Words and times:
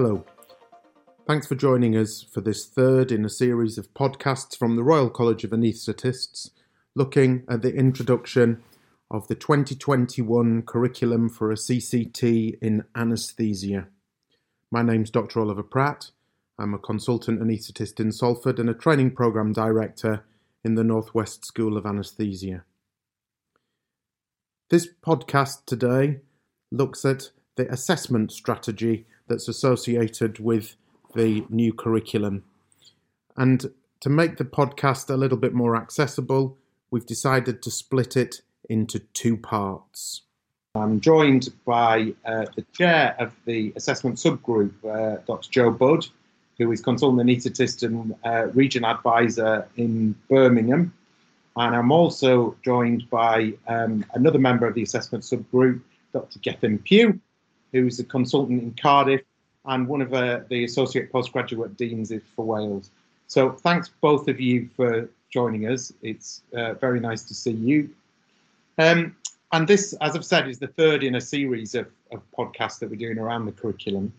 Hello. 0.00 0.24
Thanks 1.26 1.48
for 1.48 1.56
joining 1.56 1.96
us 1.96 2.22
for 2.22 2.40
this 2.40 2.66
third 2.66 3.10
in 3.10 3.24
a 3.24 3.28
series 3.28 3.78
of 3.78 3.92
podcasts 3.94 4.56
from 4.56 4.76
the 4.76 4.84
Royal 4.84 5.10
College 5.10 5.42
of 5.42 5.50
Anaesthetists 5.50 6.50
looking 6.94 7.42
at 7.48 7.62
the 7.62 7.74
introduction 7.74 8.62
of 9.10 9.26
the 9.26 9.34
2021 9.34 10.62
curriculum 10.62 11.28
for 11.28 11.50
a 11.50 11.56
CCT 11.56 12.58
in 12.62 12.84
anaesthesia. 12.94 13.88
My 14.70 14.82
name's 14.82 15.10
Dr. 15.10 15.40
Oliver 15.40 15.64
Pratt. 15.64 16.12
I'm 16.60 16.74
a 16.74 16.78
consultant 16.78 17.40
anaesthetist 17.40 17.98
in 17.98 18.12
Salford 18.12 18.60
and 18.60 18.70
a 18.70 18.74
training 18.74 19.16
programme 19.16 19.52
director 19.52 20.22
in 20.62 20.76
the 20.76 20.84
Northwest 20.84 21.44
School 21.44 21.76
of 21.76 21.84
Anaesthesia. 21.84 22.62
This 24.70 24.86
podcast 25.04 25.64
today 25.66 26.20
looks 26.70 27.04
at 27.04 27.32
the 27.56 27.68
assessment 27.68 28.30
strategy 28.30 29.04
that's 29.28 29.48
associated 29.48 30.38
with 30.38 30.76
the 31.14 31.44
new 31.48 31.72
curriculum. 31.72 32.44
And 33.36 33.70
to 34.00 34.08
make 34.08 34.36
the 34.36 34.44
podcast 34.44 35.10
a 35.10 35.16
little 35.16 35.38
bit 35.38 35.54
more 35.54 35.76
accessible, 35.76 36.56
we've 36.90 37.06
decided 37.06 37.62
to 37.62 37.70
split 37.70 38.16
it 38.16 38.42
into 38.68 38.98
two 38.98 39.36
parts. 39.36 40.22
I'm 40.74 41.00
joined 41.00 41.48
by 41.64 42.14
uh, 42.24 42.46
the 42.54 42.64
chair 42.72 43.16
of 43.18 43.34
the 43.46 43.72
assessment 43.76 44.16
subgroup, 44.16 44.72
uh, 44.84 45.20
Dr. 45.26 45.50
Jo 45.50 45.70
Budd, 45.70 46.06
who 46.58 46.70
is 46.72 46.80
consultant 46.80 47.26
anaesthetist 47.26 47.82
and 47.84 48.14
uh, 48.24 48.48
region 48.52 48.84
advisor 48.84 49.66
in 49.76 50.14
Birmingham. 50.28 50.92
And 51.56 51.74
I'm 51.74 51.90
also 51.90 52.56
joined 52.64 53.08
by 53.10 53.54
um, 53.66 54.04
another 54.14 54.38
member 54.38 54.66
of 54.66 54.74
the 54.74 54.82
assessment 54.82 55.24
subgroup, 55.24 55.80
Dr. 56.12 56.38
Gethin 56.40 56.78
Pugh, 56.78 57.18
who's 57.72 57.98
a 57.98 58.04
consultant 58.04 58.62
in 58.62 58.74
Cardiff 58.80 59.22
and 59.66 59.86
one 59.86 60.00
of 60.00 60.14
uh, 60.14 60.40
the 60.48 60.64
associate 60.64 61.12
postgraduate 61.12 61.76
deans 61.76 62.12
for 62.34 62.44
Wales. 62.44 62.90
So 63.26 63.52
thanks 63.52 63.90
both 64.00 64.28
of 64.28 64.40
you 64.40 64.68
for 64.76 65.08
joining 65.30 65.66
us. 65.66 65.92
It's 66.02 66.42
uh, 66.56 66.74
very 66.74 67.00
nice 67.00 67.22
to 67.24 67.34
see 67.34 67.52
you. 67.52 67.90
Um, 68.78 69.14
and 69.52 69.66
this, 69.66 69.94
as 70.00 70.14
I've 70.14 70.24
said, 70.24 70.48
is 70.48 70.58
the 70.58 70.68
third 70.68 71.02
in 71.02 71.14
a 71.14 71.20
series 71.20 71.74
of, 71.74 71.88
of 72.12 72.22
podcasts 72.36 72.78
that 72.80 72.90
we're 72.90 72.96
doing 72.96 73.18
around 73.18 73.46
the 73.46 73.52
curriculum. 73.52 74.12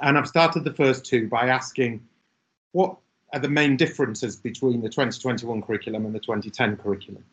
And 0.00 0.16
I've 0.16 0.28
started 0.28 0.64
the 0.64 0.72
first 0.72 1.04
two 1.04 1.28
by 1.28 1.48
asking 1.48 2.00
what 2.72 2.96
are 3.32 3.40
the 3.40 3.48
main 3.48 3.76
differences 3.76 4.36
between 4.36 4.80
the 4.80 4.88
2021 4.88 5.62
curriculum 5.62 6.06
and 6.06 6.14
the 6.14 6.20
2010 6.20 6.76
curriculum. 6.76 7.24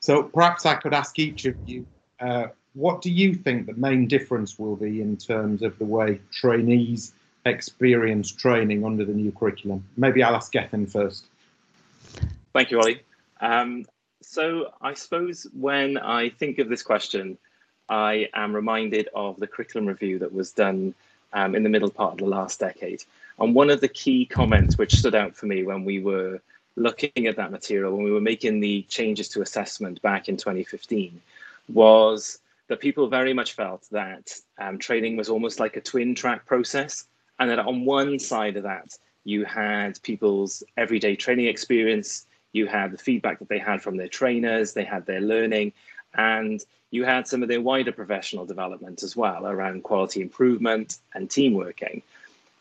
So 0.00 0.22
perhaps 0.22 0.66
I 0.66 0.74
could 0.74 0.94
ask 0.94 1.18
each 1.18 1.44
of 1.44 1.56
you, 1.66 1.86
uh, 2.20 2.48
what 2.74 3.00
do 3.00 3.10
you 3.10 3.34
think 3.34 3.66
the 3.66 3.74
main 3.74 4.06
difference 4.06 4.58
will 4.58 4.76
be 4.76 5.00
in 5.00 5.16
terms 5.16 5.62
of 5.62 5.78
the 5.78 5.84
way 5.84 6.20
trainees 6.32 7.12
experience 7.46 8.30
training 8.30 8.84
under 8.84 9.04
the 9.04 9.12
new 9.12 9.32
curriculum? 9.32 9.84
Maybe 9.96 10.22
I'll 10.22 10.34
ask 10.34 10.52
Gethin 10.52 10.86
first. 10.86 11.26
Thank 12.52 12.70
you, 12.70 12.78
Ollie. 12.78 13.00
Um, 13.40 13.84
so 14.22 14.72
I 14.80 14.94
suppose 14.94 15.46
when 15.52 15.98
I 15.98 16.30
think 16.30 16.58
of 16.58 16.68
this 16.68 16.82
question, 16.82 17.38
I 17.88 18.28
am 18.34 18.54
reminded 18.54 19.08
of 19.14 19.38
the 19.38 19.46
curriculum 19.46 19.86
review 19.86 20.18
that 20.18 20.32
was 20.32 20.52
done 20.52 20.94
um, 21.32 21.54
in 21.54 21.62
the 21.62 21.68
middle 21.68 21.90
part 21.90 22.12
of 22.12 22.18
the 22.18 22.26
last 22.26 22.60
decade. 22.60 23.04
And 23.38 23.54
one 23.54 23.70
of 23.70 23.80
the 23.80 23.88
key 23.88 24.24
comments 24.24 24.78
which 24.78 24.94
stood 24.94 25.14
out 25.14 25.36
for 25.36 25.46
me 25.46 25.64
when 25.64 25.84
we 25.84 26.00
were 26.00 26.40
looking 26.76 27.26
at 27.26 27.36
that 27.36 27.50
material, 27.50 27.94
when 27.94 28.04
we 28.04 28.10
were 28.10 28.20
making 28.20 28.60
the 28.60 28.82
changes 28.88 29.28
to 29.30 29.42
assessment 29.42 30.00
back 30.02 30.28
in 30.28 30.36
2015, 30.36 31.20
was 31.68 32.38
that 32.68 32.80
people 32.80 33.08
very 33.08 33.32
much 33.32 33.52
felt 33.52 33.86
that 33.90 34.32
um, 34.58 34.78
training 34.78 35.16
was 35.16 35.28
almost 35.28 35.60
like 35.60 35.76
a 35.76 35.80
twin 35.80 36.14
track 36.14 36.46
process. 36.46 37.06
And 37.38 37.50
that 37.50 37.58
on 37.58 37.84
one 37.84 38.18
side 38.18 38.56
of 38.56 38.62
that, 38.62 38.96
you 39.24 39.44
had 39.44 40.00
people's 40.02 40.62
everyday 40.76 41.16
training 41.16 41.46
experience 41.46 42.26
you 42.54 42.66
had 42.66 42.92
the 42.92 42.98
feedback 42.98 43.40
that 43.40 43.48
they 43.48 43.58
had 43.58 43.82
from 43.82 43.96
their 43.96 44.08
trainers, 44.08 44.72
they 44.72 44.84
had 44.84 45.04
their 45.04 45.20
learning, 45.20 45.72
and 46.14 46.64
you 46.90 47.04
had 47.04 47.26
some 47.26 47.42
of 47.42 47.48
their 47.48 47.60
wider 47.60 47.92
professional 47.92 48.46
development 48.46 49.02
as 49.02 49.16
well 49.16 49.46
around 49.46 49.82
quality 49.82 50.22
improvement 50.22 50.98
and 51.12 51.28
team 51.28 51.52
working. 51.52 52.00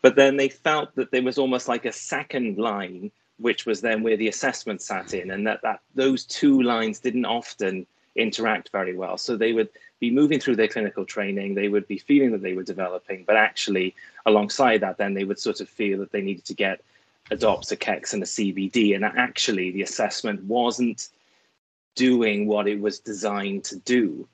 But 0.02 0.16
then 0.16 0.36
they 0.36 0.50
felt 0.50 0.96
that 0.96 1.12
there 1.12 1.22
was 1.22 1.38
almost 1.38 1.68
like 1.68 1.86
a 1.86 1.92
second 1.92 2.58
line, 2.58 3.12
which 3.38 3.66
was 3.66 3.82
then 3.82 4.02
where 4.02 4.18
the 4.18 4.28
assessment 4.28 4.82
sat 4.82 5.14
in, 5.14 5.30
and 5.30 5.46
that, 5.46 5.62
that 5.62 5.82
those 5.94 6.26
two 6.26 6.64
lines 6.64 7.00
didn't 7.00 7.26
often 7.26 7.86
interact 8.16 8.70
very 8.72 8.98
well. 8.98 9.18
So 9.18 9.38
they 9.38 9.54
would 9.54 9.70
be 10.04 10.12
moving 10.12 10.38
through 10.38 10.58
their 10.58 10.68
clinical 10.68 11.06
training, 11.06 11.56
they 11.56 11.70
would 11.70 11.88
be 11.88 11.98
feeling 11.98 12.32
that 12.34 12.42
they 12.42 12.56
were 12.56 12.72
developing, 12.74 13.24
but 13.26 13.38
actually, 13.38 13.96
alongside 14.26 14.80
that, 14.82 14.98
then 14.98 15.14
they 15.14 15.24
would 15.24 15.40
sort 15.40 15.62
of 15.62 15.70
feel 15.70 15.98
that 16.00 16.12
they 16.12 16.22
needed 16.22 16.44
to 16.44 16.54
get 16.54 16.82
a 17.32 17.36
adopts 17.36 17.72
a 17.72 17.78
CEX 17.78 18.14
and 18.14 18.22
a 18.22 18.26
CBD, 18.26 18.96
and 18.96 19.06
actually 19.06 19.72
the 19.72 19.82
assessment 19.82 20.44
wasn't 20.44 21.08
doing 21.96 22.48
what 22.48 22.68
it 22.68 22.82
was 22.82 23.00
designed 23.00 23.64
to 23.64 23.78
do. 23.78 24.28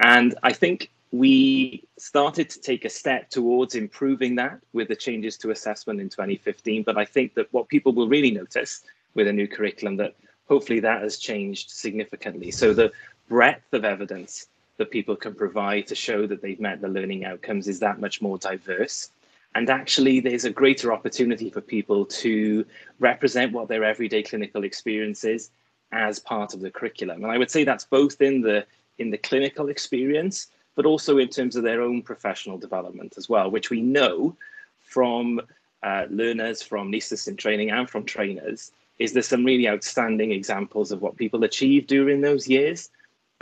And 0.00 0.34
I 0.42 0.52
think 0.52 0.90
we 1.12 1.84
started 1.98 2.50
to 2.50 2.60
take 2.60 2.84
a 2.84 2.90
step 2.90 3.30
towards 3.30 3.76
improving 3.76 4.34
that 4.42 4.58
with 4.72 4.88
the 4.88 4.96
changes 4.96 5.36
to 5.38 5.52
assessment 5.52 6.00
in 6.00 6.08
2015. 6.08 6.82
But 6.82 6.98
I 6.98 7.04
think 7.04 7.34
that 7.34 7.46
what 7.52 7.68
people 7.68 7.92
will 7.92 8.08
really 8.08 8.32
notice 8.32 8.82
with 9.14 9.28
a 9.28 9.32
new 9.32 9.46
curriculum 9.46 9.98
that 9.98 10.16
hopefully 10.48 10.80
that 10.80 11.02
has 11.02 11.18
changed 11.18 11.70
significantly. 11.70 12.50
So 12.50 12.74
the 12.74 12.90
breadth 13.28 13.72
of 13.72 13.84
evidence 13.84 14.48
that 14.82 14.90
people 14.90 15.14
can 15.14 15.32
provide 15.32 15.86
to 15.86 15.94
show 15.94 16.26
that 16.26 16.42
they've 16.42 16.58
met 16.58 16.80
the 16.80 16.88
learning 16.88 17.24
outcomes 17.24 17.68
is 17.68 17.78
that 17.78 18.00
much 18.00 18.20
more 18.20 18.36
diverse. 18.36 19.10
And 19.54 19.70
actually, 19.70 20.18
there's 20.18 20.44
a 20.44 20.50
greater 20.50 20.92
opportunity 20.92 21.50
for 21.50 21.60
people 21.60 22.04
to 22.06 22.66
represent 22.98 23.52
what 23.52 23.68
their 23.68 23.84
everyday 23.84 24.24
clinical 24.24 24.64
experience 24.64 25.22
is 25.22 25.50
as 25.92 26.18
part 26.18 26.52
of 26.52 26.60
the 26.60 26.70
curriculum. 26.70 27.22
And 27.22 27.30
I 27.30 27.38
would 27.38 27.50
say 27.50 27.62
that's 27.62 27.84
both 27.84 28.20
in 28.20 28.40
the 28.40 28.66
in 28.98 29.10
the 29.10 29.18
clinical 29.18 29.68
experience, 29.68 30.48
but 30.74 30.84
also 30.84 31.18
in 31.18 31.28
terms 31.28 31.54
of 31.54 31.62
their 31.62 31.80
own 31.80 32.02
professional 32.02 32.58
development 32.58 33.14
as 33.16 33.28
well, 33.28 33.50
which 33.50 33.70
we 33.70 33.80
know 33.80 34.36
from 34.80 35.40
uh, 35.84 36.06
learners, 36.10 36.60
from 36.60 36.90
anaesthetists 36.90 37.28
in 37.28 37.36
training, 37.36 37.70
and 37.70 37.88
from 37.88 38.04
trainers, 38.04 38.72
is 38.98 39.12
there 39.12 39.22
some 39.22 39.44
really 39.44 39.68
outstanding 39.68 40.32
examples 40.32 40.90
of 40.90 41.02
what 41.02 41.16
people 41.16 41.44
achieved 41.44 41.86
during 41.86 42.20
those 42.20 42.48
years. 42.48 42.90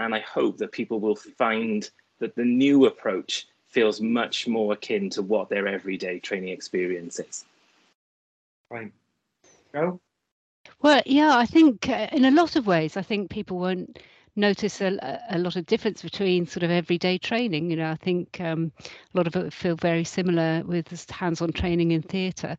And 0.01 0.15
I 0.15 0.21
hope 0.21 0.57
that 0.59 0.73
people 0.73 0.99
will 0.99 1.17
find 1.17 1.89
that 2.19 2.35
the 2.35 2.45
new 2.45 2.87
approach 2.87 3.47
feels 3.69 4.01
much 4.01 4.49
more 4.49 4.73
akin 4.73 5.11
to 5.11 5.23
what 5.23 5.49
their 5.49 5.69
everyday 5.69 6.19
training 6.19 6.49
experience 6.49 7.21
is. 7.21 7.45
Right. 8.71 8.93
Go. 9.73 10.01
Well, 10.83 11.03
yeah, 11.07 11.37
I 11.37 11.47
think 11.47 11.89
uh, 11.89 12.09
in 12.13 12.25
a 12.25 12.31
lot 12.31 12.57
of 12.57 12.67
ways, 12.67 12.97
I 12.97 13.03
think 13.03 13.31
people 13.31 13.59
won't 13.59 13.99
notice 14.37 14.81
a, 14.81 15.21
a 15.31 15.39
lot 15.39 15.57
of 15.57 15.67
difference 15.67 16.03
between 16.03 16.47
sort 16.47 16.63
of 16.63 16.71
everyday 16.71 17.19
training. 17.19 17.71
You 17.71 17.77
know, 17.77 17.91
I 17.91 17.97
think 17.97 18.41
um, 18.41 18.73
a 19.15 19.17
lot 19.17 19.27
of 19.27 19.37
it 19.37 19.53
feel 19.53 19.77
very 19.77 20.05
similar 20.05 20.63
with 20.65 21.11
hands-on 21.11 21.53
training 21.53 21.91
in 21.93 22.03
theatre. 22.03 22.57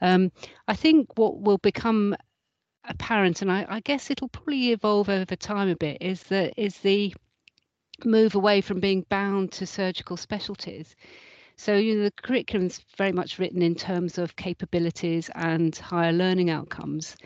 Um, 0.00 0.30
I 0.68 0.76
think 0.76 1.18
what 1.18 1.40
will 1.40 1.58
become 1.58 2.16
apparent, 2.88 3.42
and 3.42 3.50
I, 3.50 3.66
I 3.68 3.80
guess 3.80 4.10
it'll 4.10 4.28
probably 4.28 4.72
evolve 4.72 5.08
over 5.08 5.36
time 5.36 5.68
a 5.68 5.76
bit, 5.76 5.98
is 6.00 6.22
that 6.24 6.54
is 6.56 6.78
the 6.78 7.14
move 8.04 8.34
away 8.34 8.60
from 8.60 8.80
being 8.80 9.06
bound 9.08 9.52
to 9.52 9.66
surgical 9.66 10.16
specialties. 10.16 10.96
So 11.56 11.76
you 11.76 11.96
know, 11.96 12.04
the 12.04 12.10
curriculum's 12.10 12.80
very 12.96 13.12
much 13.12 13.38
written 13.38 13.62
in 13.62 13.74
terms 13.74 14.18
of 14.18 14.36
capabilities 14.36 15.30
and 15.34 15.74
higher 15.76 16.12
learning 16.12 16.50
outcomes, 16.50 17.16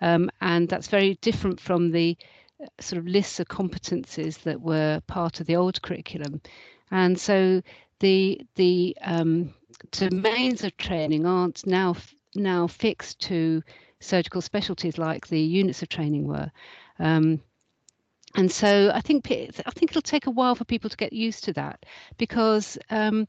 um, 0.00 0.30
and 0.40 0.68
that's 0.68 0.88
very 0.88 1.18
different 1.20 1.60
from 1.60 1.90
the 1.90 2.16
uh, 2.62 2.66
sort 2.80 2.98
of 2.98 3.06
lists 3.06 3.40
of 3.40 3.48
competencies 3.48 4.42
that 4.42 4.60
were 4.60 5.00
part 5.06 5.40
of 5.40 5.46
the 5.46 5.56
old 5.56 5.80
curriculum. 5.82 6.40
And 6.90 7.18
so 7.18 7.62
the 8.00 8.40
the 8.54 8.96
um, 9.02 9.54
domains 9.90 10.64
of 10.64 10.76
training 10.76 11.26
aren't 11.26 11.66
now 11.66 11.96
now 12.34 12.66
fixed 12.66 13.20
to 13.20 13.62
surgical 14.04 14.40
specialties 14.40 14.98
like 14.98 15.26
the 15.28 15.40
units 15.40 15.82
of 15.82 15.88
training 15.88 16.26
were. 16.26 16.50
Um, 16.98 17.40
and 18.36 18.50
so 18.50 18.90
I 18.92 19.00
think 19.00 19.30
I 19.30 19.70
think 19.70 19.90
it'll 19.90 20.02
take 20.02 20.26
a 20.26 20.30
while 20.30 20.54
for 20.54 20.64
people 20.64 20.90
to 20.90 20.96
get 20.96 21.12
used 21.12 21.44
to 21.44 21.52
that 21.54 21.86
because 22.18 22.76
um, 22.90 23.28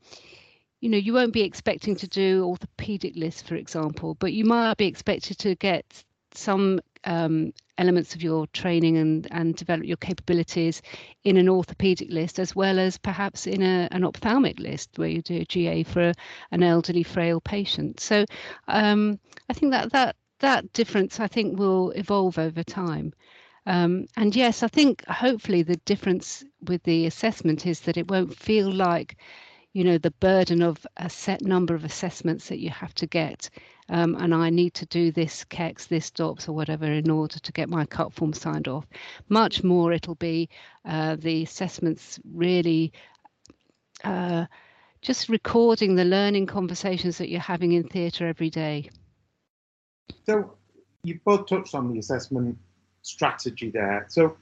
you 0.82 0.90
know 0.90 0.98
you 0.98 1.14
won't 1.14 1.34
be 1.34 1.44
expecting 1.44 1.96
to 1.98 2.08
do 2.08 2.44
orthopedic 2.44 3.16
lists, 3.16 3.44
for 3.44 3.56
example, 3.56 4.16
but 4.16 4.34
you 4.34 4.46
might 4.46 4.78
be 4.78 4.88
expected 4.88 5.38
to 5.40 5.56
get 5.56 6.04
some 6.34 6.82
um, 7.04 7.54
elements 7.78 8.16
of 8.16 8.24
your 8.24 8.48
training 8.48 8.98
and 8.98 9.28
and 9.30 9.56
develop 9.56 9.86
your 9.86 9.98
capabilities 9.98 10.82
in 11.24 11.38
an 11.38 11.50
orthopedic 11.50 12.10
list 12.12 12.40
as 12.40 12.56
well 12.56 12.80
as 12.80 12.98
perhaps 12.98 13.46
in 13.46 13.62
a, 13.62 13.88
an 13.92 14.04
ophthalmic 14.04 14.60
list 14.60 14.98
where 14.98 15.08
you 15.08 15.22
do 15.22 15.38
a 15.42 15.46
GA 15.46 15.84
for 15.84 16.14
an 16.52 16.64
elderly 16.64 17.04
frail 17.04 17.40
patient. 17.40 18.00
So 18.00 18.26
um, 18.68 19.20
I 19.50 19.54
think 19.54 19.72
that 19.72 19.92
that 19.92 20.16
that 20.46 20.72
difference 20.74 21.20
I 21.20 21.28
think 21.28 21.58
will 21.58 21.90
evolve 21.92 22.38
over 22.38 22.64
time. 22.64 23.14
Um, 23.66 24.06
and 24.16 24.36
yes, 24.36 24.62
I 24.62 24.68
think 24.68 25.04
hopefully 25.08 25.64
the 25.64 25.78
difference 25.86 26.44
with 26.68 26.84
the 26.84 27.08
assessment 27.08 27.66
is 27.66 27.80
that 27.82 27.98
it 27.98 28.12
won't 28.12 28.36
feel 28.36 28.72
like 28.72 29.18
you 29.74 29.84
know 29.84 29.98
the 29.98 30.12
burden 30.12 30.62
of 30.62 30.86
a 30.98 31.10
set 31.10 31.42
number 31.42 31.74
of 31.74 31.84
assessments 31.84 32.48
that 32.50 32.60
you 32.60 32.70
have 32.70 32.94
to 32.96 33.08
get 33.08 33.50
um, 33.90 34.16
and 34.16 34.34
I 34.34 34.50
need 34.50 34.74
to 34.76 34.86
do 34.86 35.12
this 35.12 35.46
CEX, 35.46 35.88
this 35.88 36.12
DOPS 36.12 36.48
or 36.48 36.54
whatever 36.54 36.86
in 36.86 37.10
order 37.10 37.40
to 37.40 37.52
get 37.52 37.70
my 37.70 37.86
cut 37.86 38.14
form 38.14 38.34
signed 38.34 38.68
off. 38.68 38.86
Much 39.30 39.64
more 39.64 39.92
it'll 39.92 40.16
be 40.16 40.50
uh, 40.86 41.16
the 41.18 41.44
assessments 41.44 42.20
really 42.34 42.94
uh, 44.04 44.46
just 45.02 45.28
recording 45.28 45.96
the 45.96 46.06
learning 46.06 46.46
conversations 46.48 47.18
that 47.18 47.30
you're 47.30 47.40
having 47.40 47.74
in 47.74 47.84
theatre 47.84 48.28
every 48.28 48.50
day. 48.50 48.90
So 50.26 50.54
you 51.04 51.20
both 51.24 51.48
touched 51.48 51.76
on 51.76 51.92
the 51.92 52.00
assessment 52.00 52.58
strategy 53.02 53.70
there. 53.70 54.06
So, 54.10 54.38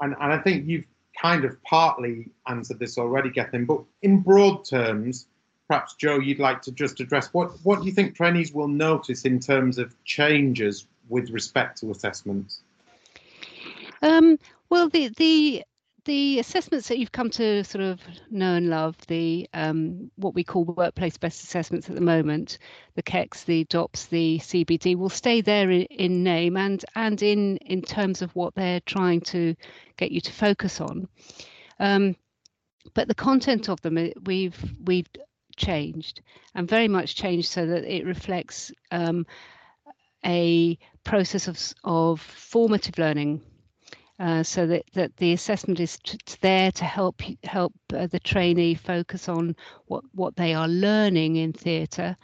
and, 0.00 0.14
and 0.20 0.32
I 0.32 0.38
think 0.38 0.66
you've 0.66 0.84
kind 1.20 1.44
of 1.44 1.62
partly 1.62 2.30
answered 2.46 2.78
this 2.78 2.98
already, 2.98 3.30
Gethin, 3.30 3.64
but 3.64 3.82
in 4.02 4.20
broad 4.20 4.64
terms, 4.64 5.26
perhaps 5.68 5.94
Jo, 5.94 6.18
you'd 6.18 6.38
like 6.38 6.62
to 6.62 6.72
just 6.72 7.00
address 7.00 7.28
what, 7.32 7.52
what 7.62 7.80
do 7.80 7.86
you 7.86 7.92
think 7.92 8.16
trainees 8.16 8.52
will 8.52 8.68
notice 8.68 9.24
in 9.24 9.38
terms 9.38 9.78
of 9.78 9.94
changes 10.04 10.86
with 11.08 11.30
respect 11.30 11.78
to 11.80 11.90
assessments? 11.90 12.62
Um, 14.02 14.38
well, 14.70 14.88
the, 14.88 15.08
the 15.16 15.64
the 16.08 16.38
assessments 16.38 16.88
that 16.88 16.98
you've 16.98 17.12
come 17.12 17.28
to 17.28 17.62
sort 17.64 17.84
of 17.84 18.00
know 18.30 18.54
and 18.54 18.70
love, 18.70 18.96
the 19.08 19.46
um, 19.52 20.10
what 20.16 20.34
we 20.34 20.42
call 20.42 20.64
workplace 20.64 21.18
best 21.18 21.44
assessments 21.44 21.90
at 21.90 21.94
the 21.94 22.00
moment, 22.00 22.56
the 22.94 23.02
CEX, 23.02 23.44
the 23.44 23.64
DOPS, 23.64 24.06
the 24.06 24.38
CBD, 24.38 24.96
will 24.96 25.10
stay 25.10 25.42
there 25.42 25.70
in, 25.70 25.82
in 25.82 26.24
name 26.24 26.56
and 26.56 26.82
and 26.94 27.22
in 27.22 27.58
in 27.58 27.82
terms 27.82 28.22
of 28.22 28.34
what 28.34 28.54
they're 28.54 28.80
trying 28.80 29.20
to 29.20 29.54
get 29.98 30.10
you 30.10 30.22
to 30.22 30.32
focus 30.32 30.80
on. 30.80 31.08
Um, 31.78 32.16
but 32.94 33.06
the 33.06 33.14
content 33.14 33.68
of 33.68 33.78
them, 33.82 33.98
we've 34.24 34.74
we've 34.86 35.10
changed 35.56 36.22
and 36.54 36.66
very 36.66 36.88
much 36.88 37.16
changed 37.16 37.50
so 37.50 37.66
that 37.66 37.84
it 37.84 38.06
reflects 38.06 38.72
um, 38.90 39.26
a 40.24 40.78
process 41.04 41.48
of 41.48 41.60
of 41.84 42.18
formative 42.22 42.96
learning 42.96 43.42
uh, 44.18 44.42
so 44.42 44.66
that, 44.66 44.84
that 44.94 45.16
the 45.16 45.32
assessment 45.32 45.78
is 45.80 45.98
there 46.40 46.72
to 46.72 46.84
help 46.84 47.22
help 47.44 47.72
uh, 47.94 48.06
the 48.06 48.18
trainee 48.18 48.74
focus 48.74 49.28
on 49.28 49.54
what, 49.86 50.04
what 50.12 50.34
they 50.36 50.54
are 50.54 50.68
learning 50.68 51.36
in 51.36 51.52
theatre 51.52 52.16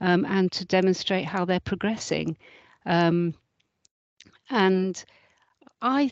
um, 0.00 0.24
and 0.26 0.52
to 0.52 0.64
demonstrate 0.64 1.24
how 1.24 1.44
they're 1.44 1.60
progressing. 1.60 2.36
Um, 2.86 3.34
and 4.48 5.02
I, 5.82 6.10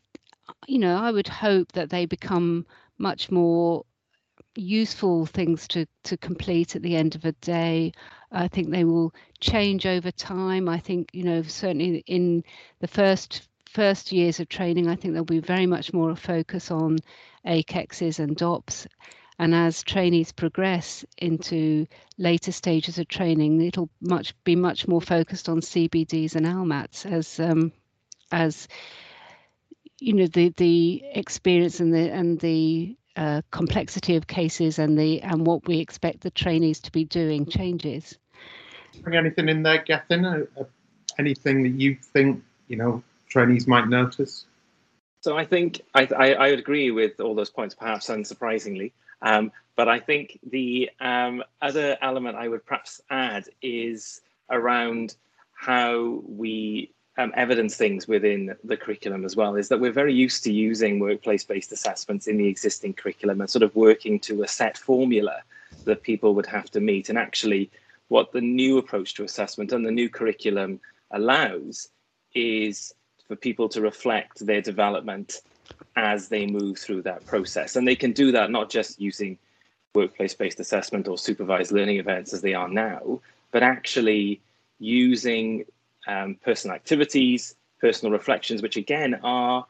you 0.67 0.79
know, 0.79 0.97
I 0.97 1.11
would 1.11 1.29
hope 1.29 1.73
that 1.73 1.91
they 1.91 2.07
become 2.07 2.67
much 2.99 3.31
more 3.31 3.85
useful 4.57 5.25
things 5.25 5.69
to 5.69 5.87
to 6.05 6.17
complete 6.17 6.75
at 6.75 6.83
the 6.83 6.97
end 6.97 7.15
of 7.15 7.25
a 7.25 7.33
day. 7.33 7.93
I 8.33 8.49
think 8.49 8.71
they 8.71 8.85
will 8.85 9.15
change 9.41 9.87
over 9.87 10.11
time. 10.11 10.69
I 10.69 10.79
think 10.79 11.11
you 11.13 11.25
know 11.25 11.43
certainly 11.43 12.03
in 12.07 12.43
the 12.81 12.89
first 12.89 13.48
first 13.73 14.13
years 14.13 14.41
of 14.41 14.49
training, 14.49 14.89
I 14.89 14.97
think 14.97 15.15
there'll 15.15 15.25
be 15.25 15.41
very 15.41 15.67
much 15.67 15.93
more 15.93 16.11
a 16.11 16.17
focus 16.17 16.71
on 16.71 16.99
A-CEXs 17.45 18.19
and 18.19 18.37
DOPS. 18.37 18.87
And 19.39 19.55
as 19.55 19.83
trainees 19.85 20.33
progress 20.33 21.05
into 21.19 21.87
later 22.17 22.51
stages 22.51 22.99
of 22.99 23.07
training, 23.07 23.61
it'll 23.61 23.91
much 24.01 24.35
be 24.43 24.57
much 24.57 24.89
more 24.89 25.01
focused 25.01 25.49
on 25.49 25.61
CBDs 25.61 26.35
and 26.35 26.45
ALMATs 26.45 27.07
as 27.07 27.39
um, 27.39 27.73
as 28.33 28.67
you 30.01 30.13
know 30.13 30.27
the 30.27 30.53
the 30.57 31.05
experience 31.15 31.79
and 31.79 31.95
the 31.95 32.11
and 32.11 32.41
the 32.41 32.97
uh, 33.15 33.43
complexity 33.53 34.17
of 34.17 34.27
cases 34.27 34.81
and 34.81 34.99
the 34.99 35.21
and 35.23 35.47
what 35.47 35.69
we 35.69 35.79
expect 35.79 36.23
the 36.23 36.31
trainees 36.31 36.81
to 36.81 36.91
be 36.91 37.05
doing 37.05 37.47
changes. 37.47 38.19
Bring 39.03 39.17
anything 39.17 39.49
in 39.49 39.63
there, 39.63 39.85
Gethin? 39.85 40.25
Uh, 40.25 40.61
uh, 40.61 40.65
anything 41.17 41.63
that 41.63 41.81
you 41.81 41.95
think 41.95 42.43
you 42.67 42.77
know 42.77 43.05
trainees 43.29 43.67
might 43.67 43.89
notice? 43.89 44.47
So 45.21 45.37
I 45.37 45.45
think 45.45 45.81
I, 45.95 46.09
I, 46.17 46.33
I 46.35 46.51
would 46.51 46.59
agree 46.59 46.91
with 46.91 47.21
all 47.21 47.35
those 47.35 47.51
points, 47.51 47.75
perhaps 47.75 48.09
unsurprisingly. 48.09 48.93
Um, 49.23 49.51
but 49.77 49.89
I 49.89 50.01
think 50.01 50.39
the 50.49 50.91
um, 51.01 51.43
other 51.61 51.97
element 52.03 52.37
I 52.37 52.49
would 52.49 52.65
perhaps 52.65 53.01
add 53.11 53.45
is 53.63 54.21
around 54.51 55.17
how 55.53 56.23
we 56.27 56.93
um, 57.19 57.33
evidence 57.37 57.77
things 57.77 58.07
within 58.07 58.55
the 58.63 58.77
curriculum 58.77 59.25
as 59.25 59.35
well. 59.35 59.57
Is 59.57 59.69
that 59.69 59.81
we're 59.81 59.93
very 59.93 60.15
used 60.15 60.45
to 60.45 60.53
using 60.53 61.01
workplace-based 61.01 61.73
assessments 61.73 62.29
in 62.29 62.37
the 62.37 62.47
existing 62.47 62.95
curriculum 62.95 63.41
and 63.41 63.51
sort 63.51 63.65
of 63.65 63.75
working 63.75 64.21
to 64.21 64.45
a 64.45 64.49
set 64.49 64.79
formula 64.79 65.43
that 65.85 66.03
people 66.03 66.35
would 66.35 66.47
have 66.47 66.71
to 66.71 66.81
meet. 66.81 67.09
And 67.09 67.19
actually, 67.19 67.71
what 68.07 68.33
the 68.33 68.41
new 68.41 68.79
approach 68.79 69.15
to 69.15 69.25
assessment 69.25 69.73
and 69.73 69.85
the 69.85 69.91
new 69.91 70.09
curriculum 70.09 70.81
allows 71.11 71.89
is 72.35 72.95
for 73.29 73.37
people 73.37 73.69
to 73.69 73.81
reflect 73.81 74.45
their 74.45 74.63
development 74.63 75.43
as 75.97 76.29
they 76.29 76.47
move 76.47 76.79
through 76.79 77.03
that 77.03 77.25
process. 77.27 77.77
And 77.77 77.87
they 77.87 77.97
can 77.97 78.13
do 78.13 78.33
that 78.33 78.51
not 78.51 78.71
just 78.71 79.01
using 79.01 79.39
workplace 79.95 80.35
based 80.35 80.61
assessment 80.61 81.09
or 81.09 81.19
supervised 81.19 81.73
learning 81.73 81.99
events 81.99 82.33
as 82.33 82.41
they 82.41 82.55
are 82.55 82.69
now, 82.69 83.21
but 83.51 83.63
actually 83.63 84.41
using 84.79 85.65
um, 86.07 86.37
personal 86.43 86.75
activities, 86.75 87.55
personal 87.81 88.13
reflections, 88.13 88.63
which 88.63 88.77
again 88.77 89.21
are 89.23 89.67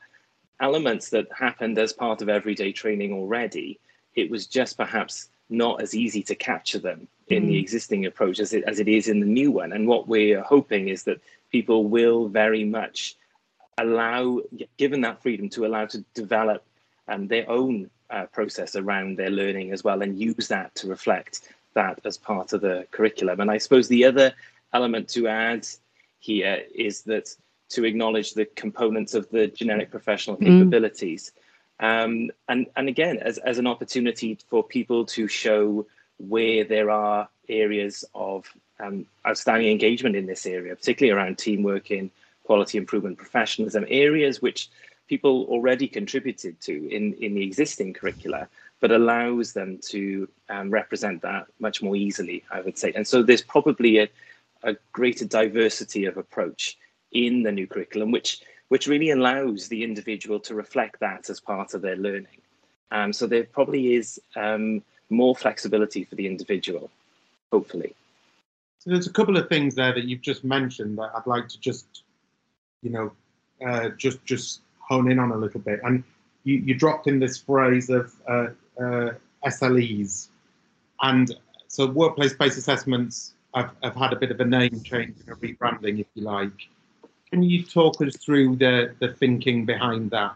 elements 0.61 1.11
that 1.11 1.27
happened 1.37 1.79
as 1.79 1.93
part 1.93 2.23
of 2.23 2.29
everyday 2.29 2.73
training 2.73 3.13
already. 3.13 3.79
It 4.15 4.31
was 4.31 4.47
just 4.47 4.77
perhaps 4.77 5.29
not 5.51 5.81
as 5.81 5.95
easy 5.95 6.23
to 6.25 6.35
capture 6.35 6.79
them 6.79 7.09
in 7.29 7.45
mm. 7.45 7.49
the 7.49 7.59
existing 7.59 8.07
approach 8.07 8.39
as 8.39 8.53
it, 8.53 8.65
as 8.65 8.81
it 8.81 8.89
is 8.89 9.09
in 9.09 9.21
the 9.21 9.27
new 9.27 9.51
one. 9.51 9.73
And 9.73 9.87
what 9.87 10.09
we're 10.09 10.43
hoping 10.43 10.89
is 10.89 11.05
that 11.05 11.21
people 11.51 11.85
will 11.85 12.29
very 12.29 12.65
much 12.65 13.17
allow, 13.79 14.41
given 14.77 15.01
that 15.03 15.23
freedom, 15.23 15.49
to 15.51 15.67
allow 15.67 15.87
to 15.87 16.05
develop 16.15 16.65
um, 17.09 17.29
their 17.29 17.49
own 17.49 17.91
uh, 18.11 18.27
process 18.27 18.77
around 18.77 19.17
their 19.17 19.31
learning 19.31 19.73
as 19.73 19.85
well 19.85 20.03
and 20.03 20.19
use 20.19 20.49
that 20.49 20.75
to 20.75 20.89
reflect 20.89 21.53
that 21.75 22.01
as 22.05 22.17
part 22.17 22.53
of 22.53 22.61
the 22.61 22.87
curriculum. 22.91 23.41
And 23.41 23.51
I 23.51 23.59
suppose 23.59 23.89
the 23.89 24.05
other 24.05 24.33
element 24.73 25.09
to 25.11 25.29
add 25.29 25.67
here 26.21 26.63
is 26.75 27.03
that 27.03 27.35
to 27.71 27.85
acknowledge 27.85 28.33
the 28.33 28.47
components 28.47 29.15
of 29.15 29.29
the 29.31 29.47
generic 29.49 29.91
professional 29.91 30.37
mm. 30.37 30.47
capabilities. 30.47 31.33
Um, 31.81 32.31
and, 32.49 32.67
and 32.77 32.89
again, 32.89 33.19
as, 33.19 33.39
as 33.39 33.59
an 33.59 33.67
opportunity 33.67 34.39
for 34.49 34.63
people 34.65 35.05
to 35.07 35.29
show 35.29 35.87
where 36.19 36.65
there 36.65 36.91
are 36.91 37.29
areas 37.49 38.05
of 38.15 38.47
um, 38.81 39.07
outstanding 39.27 39.71
engagement 39.71 40.17
in 40.17 40.27
this 40.27 40.47
area, 40.47 40.75
particularly 40.75 41.17
around 41.17 41.39
team 41.39 41.63
working, 41.63 42.11
quality 42.49 42.77
improvement 42.79 43.19
professionalism, 43.19 43.85
areas 43.89 44.41
which 44.41 44.61
people 45.13 45.35
already 45.55 45.87
contributed 45.87 46.55
to 46.67 46.75
in, 46.97 47.05
in 47.25 47.35
the 47.35 47.45
existing 47.49 47.93
curricula, 47.99 48.49
but 48.81 48.91
allows 48.91 49.53
them 49.53 49.71
to 49.93 50.01
um, 50.49 50.71
represent 50.71 51.21
that 51.23 51.45
much 51.67 51.83
more 51.83 51.97
easily, 52.07 52.39
I 52.51 52.61
would 52.65 52.79
say. 52.79 52.91
And 52.97 53.07
so 53.07 53.17
there's 53.23 53.43
probably 53.57 53.93
a, 53.99 54.09
a 54.63 54.73
greater 54.93 55.27
diversity 55.41 56.07
of 56.07 56.17
approach 56.17 56.79
in 57.13 57.43
the 57.43 57.53
new 57.53 57.67
curriculum, 57.67 58.11
which 58.11 58.41
which 58.73 58.87
really 58.87 59.11
allows 59.19 59.61
the 59.69 59.83
individual 59.83 60.39
to 60.41 60.55
reflect 60.55 61.01
that 61.01 61.31
as 61.33 61.41
part 61.41 61.73
of 61.75 61.81
their 61.81 61.97
learning. 61.97 62.39
Um, 62.97 63.11
so 63.19 63.27
there 63.27 63.45
probably 63.45 63.95
is 63.95 64.21
um, 64.37 64.83
more 65.09 65.35
flexibility 65.45 66.03
for 66.05 66.17
the 66.17 66.27
individual, 66.33 66.91
hopefully. 67.51 67.93
So 68.81 68.91
there's 68.91 69.07
a 69.07 69.17
couple 69.19 69.37
of 69.39 69.49
things 69.49 69.75
there 69.75 69.95
that 69.97 70.05
you've 70.05 70.27
just 70.33 70.45
mentioned 70.45 70.99
that 70.99 71.11
I'd 71.17 71.27
like 71.27 71.49
to 71.49 71.59
just 71.71 71.87
you 72.83 72.91
know, 72.91 73.13
uh, 73.67 73.91
just 73.91 74.25
just 74.25 74.61
hone 74.79 75.11
in 75.11 75.19
on 75.19 75.33
a 75.33 75.37
little 75.37 75.61
bit. 75.61 75.81
And 75.85 76.05
you, 76.45 76.57
you 76.57 76.75
dropped 76.75 77.07
in 77.07 77.19
this 77.19 77.39
phrase 77.39 77.91
of 77.91 78.15
uh, 78.29 78.49
uh, 78.81 79.11
SLEs, 79.47 80.29
and 81.03 81.35
so 81.69 81.87
workplace-based 81.87 82.57
assessments 82.57 83.35
have, 83.55 83.73
have 83.83 83.95
had 83.95 84.13
a 84.13 84.17
bit 84.17 84.31
of 84.31 84.41
a 84.41 84.45
name 84.45 84.81
change 84.83 85.17
and 85.21 85.29
a 85.29 85.35
rebranding, 85.35 86.01
if 86.01 86.07
you 86.15 86.23
like. 86.23 86.69
Can 87.31 87.43
you 87.43 87.63
talk 87.63 88.01
us 88.01 88.17
through 88.17 88.57
the 88.57 88.95
the 89.01 89.13
thinking 89.15 89.67
behind 89.67 90.11
that? 90.13 90.35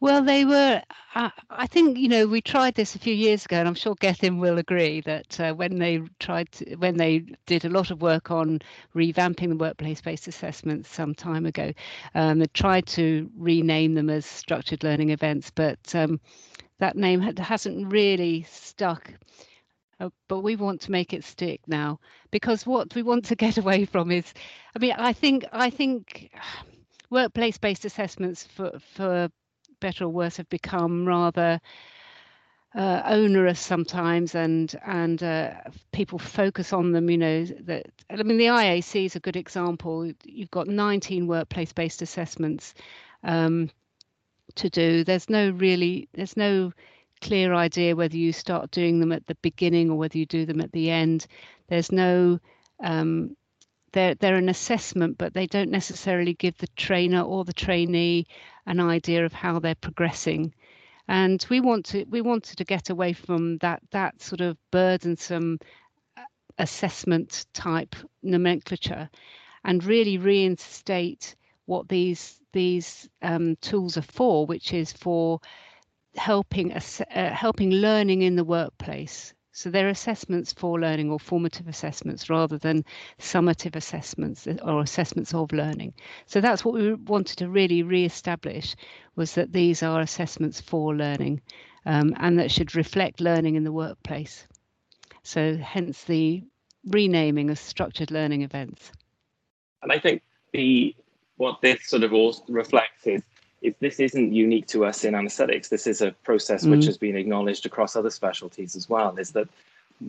Well, 0.00 0.22
they 0.22 0.44
were. 0.44 0.82
Uh, 1.14 1.30
I 1.50 1.66
think 1.66 1.96
you 1.98 2.08
know 2.08 2.26
we 2.26 2.40
tried 2.42 2.74
this 2.74 2.94
a 2.94 2.98
few 2.98 3.14
years 3.14 3.44
ago, 3.46 3.56
and 3.56 3.66
I'm 3.66 3.74
sure 3.74 3.94
Gethin 3.94 4.38
will 4.38 4.58
agree 4.58 5.00
that 5.02 5.40
uh, 5.40 5.54
when 5.54 5.78
they 5.78 6.02
tried 6.20 6.50
to, 6.52 6.76
when 6.76 6.96
they 6.98 7.20
did 7.46 7.64
a 7.64 7.70
lot 7.70 7.90
of 7.90 8.02
work 8.02 8.30
on 8.30 8.60
revamping 8.94 9.48
the 9.48 9.56
workplace-based 9.56 10.28
assessments 10.28 10.90
some 10.90 11.14
time 11.14 11.46
ago, 11.46 11.72
um, 12.14 12.38
they 12.40 12.46
tried 12.54 12.86
to 12.88 13.30
rename 13.36 13.94
them 13.94 14.10
as 14.10 14.26
structured 14.26 14.84
learning 14.84 15.10
events, 15.10 15.50
but 15.50 15.78
um, 15.94 16.20
that 16.78 16.96
name 16.96 17.20
hasn't 17.20 17.90
really 17.92 18.42
stuck. 18.44 19.12
Uh, 20.00 20.10
but 20.28 20.40
we 20.40 20.56
want 20.56 20.80
to 20.82 20.90
make 20.90 21.12
it 21.14 21.24
stick 21.24 21.60
now 21.66 21.98
because 22.30 22.66
what 22.66 22.94
we 22.94 23.02
want 23.02 23.24
to 23.24 23.36
get 23.44 23.58
away 23.58 23.84
from 23.86 24.10
is, 24.10 24.34
I 24.76 24.80
mean, 24.80 24.94
I 24.98 25.12
think 25.12 25.44
I 25.52 25.70
think 25.70 26.30
workplace-based 27.10 27.84
assessments 27.84 28.44
for 28.46 28.72
for 28.94 29.30
better 29.84 30.04
or 30.04 30.08
worse, 30.08 30.38
have 30.38 30.48
become 30.48 31.06
rather 31.06 31.60
uh, 32.74 33.02
onerous 33.04 33.60
sometimes, 33.60 34.34
and 34.34 34.74
and 34.86 35.22
uh, 35.22 35.52
people 35.92 36.18
focus 36.18 36.72
on 36.72 36.92
them. 36.92 37.10
You 37.10 37.18
know 37.18 37.44
that 37.44 37.86
I 38.08 38.22
mean 38.22 38.38
the 38.38 38.46
IAC 38.46 39.04
is 39.04 39.14
a 39.14 39.20
good 39.20 39.36
example. 39.36 40.10
You've 40.24 40.50
got 40.50 40.68
19 40.68 41.26
workplace-based 41.26 42.00
assessments 42.00 42.72
um, 43.24 43.68
to 44.54 44.70
do. 44.70 45.04
There's 45.04 45.28
no 45.28 45.50
really 45.50 46.08
there's 46.14 46.36
no 46.36 46.72
clear 47.20 47.52
idea 47.52 47.94
whether 47.94 48.16
you 48.16 48.32
start 48.32 48.70
doing 48.70 49.00
them 49.00 49.12
at 49.12 49.26
the 49.26 49.36
beginning 49.42 49.90
or 49.90 49.98
whether 49.98 50.16
you 50.16 50.24
do 50.24 50.46
them 50.46 50.62
at 50.62 50.72
the 50.72 50.90
end. 50.90 51.26
There's 51.68 51.92
no 51.92 52.40
um, 52.82 53.36
they're 53.94 54.14
they're 54.16 54.36
an 54.36 54.48
assessment, 54.50 55.16
but 55.16 55.32
they 55.32 55.46
don't 55.46 55.70
necessarily 55.70 56.34
give 56.34 56.58
the 56.58 56.66
trainer 56.76 57.22
or 57.22 57.44
the 57.44 57.52
trainee 57.52 58.26
an 58.66 58.80
idea 58.80 59.24
of 59.24 59.32
how 59.32 59.58
they're 59.58 59.74
progressing. 59.74 60.52
And 61.08 61.44
we 61.48 61.60
want 61.60 61.86
to 61.86 62.04
we 62.10 62.20
wanted 62.20 62.58
to 62.58 62.64
get 62.64 62.90
away 62.90 63.12
from 63.12 63.58
that 63.58 63.82
that 63.92 64.20
sort 64.20 64.40
of 64.40 64.58
burdensome 64.70 65.58
uh, 66.16 66.22
assessment 66.58 67.46
type 67.54 67.94
nomenclature 68.22 69.08
and 69.64 69.84
really 69.84 70.18
reinstate 70.18 71.36
what 71.66 71.88
these 71.88 72.40
these 72.52 73.08
um, 73.22 73.56
tools 73.56 73.96
are 73.96 74.02
for 74.02 74.46
which 74.46 74.72
is 74.72 74.92
for 74.92 75.40
helping 76.16 76.72
uh, 76.72 77.34
helping 77.34 77.70
learning 77.70 78.22
in 78.22 78.36
the 78.36 78.44
workplace 78.44 79.34
so 79.56 79.70
they're 79.70 79.88
assessments 79.88 80.52
for 80.52 80.80
learning 80.80 81.12
or 81.12 81.20
formative 81.20 81.68
assessments 81.68 82.28
rather 82.28 82.58
than 82.58 82.84
summative 83.20 83.76
assessments 83.76 84.48
or 84.64 84.82
assessments 84.82 85.32
of 85.32 85.52
learning. 85.52 85.94
So 86.26 86.40
that's 86.40 86.64
what 86.64 86.74
we 86.74 86.94
wanted 86.94 87.38
to 87.38 87.48
really 87.48 87.84
re-establish 87.84 88.74
was 89.14 89.34
that 89.34 89.52
these 89.52 89.84
are 89.84 90.00
assessments 90.00 90.60
for 90.60 90.92
learning 90.92 91.40
um, 91.86 92.14
and 92.18 92.36
that 92.40 92.50
should 92.50 92.74
reflect 92.74 93.20
learning 93.20 93.54
in 93.54 93.62
the 93.62 93.70
workplace. 93.70 94.44
So 95.22 95.56
hence 95.56 96.02
the 96.02 96.42
renaming 96.86 97.48
of 97.48 97.58
structured 97.58 98.10
learning 98.10 98.42
events. 98.42 98.90
And 99.82 99.92
I 99.92 100.00
think 100.00 100.22
the 100.52 100.96
what 101.36 101.60
this 101.60 101.86
sort 101.86 102.02
of 102.02 102.12
all 102.12 102.34
reflects 102.48 103.06
is 103.06 103.22
if 103.64 103.78
this 103.78 103.98
isn't 103.98 104.32
unique 104.32 104.66
to 104.66 104.84
us 104.84 105.04
in 105.04 105.14
anesthetics, 105.14 105.70
this 105.70 105.86
is 105.86 106.02
a 106.02 106.12
process 106.22 106.66
which 106.66 106.80
mm. 106.80 106.86
has 106.86 106.98
been 106.98 107.16
acknowledged 107.16 107.64
across 107.64 107.96
other 107.96 108.10
specialties 108.10 108.76
as 108.76 108.90
well. 108.90 109.16
Is 109.16 109.30
that 109.30 109.48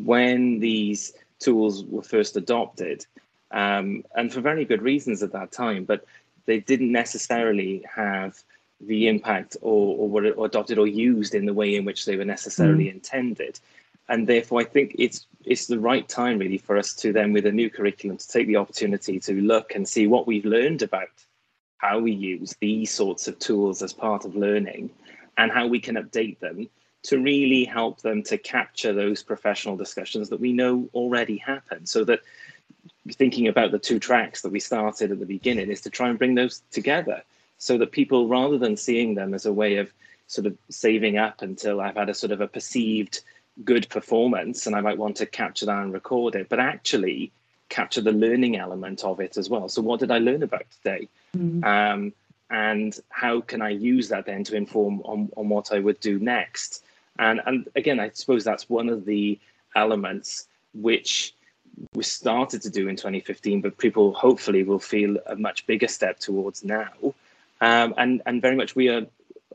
when 0.04 0.60
these 0.60 1.14
tools 1.40 1.86
were 1.86 2.04
first 2.04 2.36
adopted, 2.36 3.06
um, 3.52 4.04
and 4.16 4.32
for 4.32 4.42
very 4.42 4.66
good 4.66 4.82
reasons 4.82 5.24
at 5.24 5.32
that 5.32 5.54
time, 5.54 5.86
but 5.86 6.06
they 6.46 6.60
didn't 6.60 6.92
necessarily 6.92 7.84
have 7.90 8.44
the 8.82 9.08
impact 9.08 9.56
or, 9.62 9.96
or 10.00 10.10
were 10.10 10.26
adopted 10.46 10.78
or 10.78 10.86
used 10.86 11.34
in 11.34 11.46
the 11.46 11.54
way 11.54 11.76
in 11.76 11.86
which 11.86 12.04
they 12.06 12.18
were 12.18 12.26
necessarily 12.26 12.86
mm. 12.86 12.96
intended. 12.96 13.58
And 14.10 14.28
therefore, 14.28 14.60
I 14.62 14.66
think 14.66 14.96
it's 15.00 15.26
it's 15.46 15.68
the 15.68 15.80
right 15.80 16.08
time 16.10 16.40
really 16.40 16.58
for 16.58 16.78
us 16.78 16.94
to 16.96 17.14
then, 17.14 17.32
with 17.32 17.46
a 17.46 17.54
new 17.54 17.70
curriculum, 17.70 18.18
to 18.18 18.28
take 18.28 18.48
the 18.48 18.58
opportunity 18.58 19.18
to 19.22 19.34
look 19.42 19.74
and 19.74 19.88
see 19.88 20.08
what 20.08 20.28
we've 20.28 20.44
learned 20.44 20.82
about 20.82 21.08
how 21.78 22.00
we 22.00 22.12
use 22.12 22.56
these 22.60 22.92
sorts 22.92 23.28
of 23.28 23.38
tools 23.40 23.82
as 23.82 23.94
part 23.94 24.26
of 24.26 24.36
learning 24.36 24.90
and 25.38 25.52
how 25.52 25.68
we 25.68 25.80
can 25.80 25.96
update 25.96 26.40
them 26.40 26.70
to 27.04 27.20
really 27.20 27.64
help 27.64 28.02
them 28.02 28.24
to 28.24 28.38
capture 28.38 28.94
those 28.94 29.22
professional 29.22 29.76
discussions 29.76 30.30
that 30.30 30.40
we 30.40 30.54
know 30.54 30.90
already 30.94 31.38
happen. 31.38 31.86
So 31.86 32.04
that 32.06 32.22
thinking 33.14 33.48
about 33.48 33.72
the 33.72 33.80
two 33.80 34.00
tracks 34.00 34.42
that 34.42 34.52
we 34.52 34.60
started 34.60 35.12
at 35.12 35.20
the 35.20 35.26
beginning 35.26 35.70
is 35.70 35.82
to 35.82 35.90
try 35.90 36.10
and 36.10 36.18
bring 36.18 36.36
those 36.36 36.64
together 36.72 37.22
so 37.58 37.78
that 37.78 37.92
people 37.92 38.28
rather 38.28 38.58
than 38.58 38.76
seeing 38.76 39.16
them 39.16 39.34
as 39.34 39.46
a 39.46 39.54
way 39.54 39.78
of 39.78 39.94
sort 40.28 40.48
of 40.48 40.58
saving 40.70 41.18
up 41.18 41.42
until 41.42 41.80
i've 41.80 41.96
had 41.96 42.10
a 42.10 42.14
sort 42.14 42.32
of 42.32 42.42
a 42.42 42.48
perceived 42.48 43.22
good 43.64 43.88
performance 43.90 44.66
and 44.66 44.76
i 44.76 44.82
might 44.82 44.98
want 44.98 45.16
to 45.16 45.26
capture 45.26 45.68
that 45.68 45.84
and 45.84 45.94
record 45.94 46.36
it 46.36 46.50
but 46.50 46.60
actually 46.60 47.32
capture 47.70 48.02
the 48.02 48.12
learning 48.12 48.58
element 48.58 49.04
of 49.04 49.20
it 49.20 49.38
as 49.38 49.50
well. 49.50 49.70
So, 49.70 49.82
what 49.82 50.00
did 50.00 50.12
I 50.12 50.20
learn 50.20 50.44
about 50.44 50.66
today? 50.82 51.08
Mm-hmm. 51.36 51.64
Um, 51.64 52.14
and 52.50 52.98
how 53.10 53.42
can 53.42 53.62
I 53.62 53.70
use 53.70 54.10
that 54.10 54.26
then 54.26 54.44
to 54.46 54.56
inform 54.56 55.02
on, 55.02 55.32
on 55.36 55.50
what 55.50 55.72
I 55.72 55.80
would 55.80 56.00
do 56.00 56.20
next? 56.20 56.84
And, 57.18 57.42
and 57.46 57.68
again, 57.76 58.00
I 58.00 58.12
suppose 58.14 58.44
that's 58.44 58.70
one 58.70 58.90
of 58.90 59.06
the 59.06 59.40
elements 59.76 60.48
which 60.74 61.34
we 61.94 62.04
started 62.04 62.62
to 62.62 62.70
do 62.70 62.88
in 62.88 62.96
2015, 62.96 63.62
but 63.62 63.78
people 63.78 64.14
hopefully 64.14 64.64
will 64.64 64.80
feel 64.80 65.18
a 65.26 65.36
much 65.36 65.66
bigger 65.66 65.88
step 65.88 66.20
towards 66.20 66.64
now. 66.64 66.92
Um, 67.62 67.94
and, 67.98 68.22
and 68.26 68.42
very 68.42 68.56
much 68.56 68.76
we 68.76 68.90
are 68.90 69.08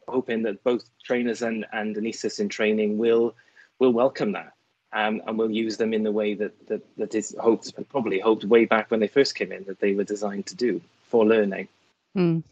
hoping 0.08 0.42
that 0.42 0.64
both 0.64 0.84
trainers 1.04 1.42
and, 1.42 1.66
and 1.72 1.96
anaesthetists 1.96 2.40
in 2.40 2.48
training 2.48 2.98
will 2.98 3.34
will 3.78 3.92
welcome 3.92 4.32
that 4.32 4.52
um, 4.92 5.22
and 5.26 5.38
we'll 5.38 5.50
use 5.50 5.76
them 5.76 5.94
in 5.94 6.02
the 6.02 6.12
way 6.12 6.34
that, 6.34 6.52
that, 6.68 6.82
that 6.96 7.14
is 7.14 7.34
hoped, 7.38 7.72
probably 7.88 8.18
hoped 8.18 8.44
way 8.44 8.64
back 8.64 8.90
when 8.90 9.00
they 9.00 9.08
first 9.08 9.34
came 9.34 9.52
in, 9.52 9.64
that 9.64 9.80
they 9.80 9.94
were 9.94 10.04
designed 10.04 10.46
to 10.46 10.56
do 10.56 10.80
for 11.04 11.24
learning. 11.24 11.68
Mm. 12.16 12.42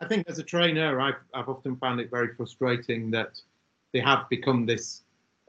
I 0.00 0.06
think 0.06 0.28
as 0.28 0.38
a 0.38 0.42
trainer, 0.42 1.00
I've, 1.00 1.20
I've 1.32 1.48
often 1.48 1.76
found 1.76 2.00
it 2.00 2.10
very 2.10 2.34
frustrating 2.34 3.10
that 3.12 3.40
they 3.92 4.00
have 4.00 4.28
become 4.28 4.66
this, 4.66 5.02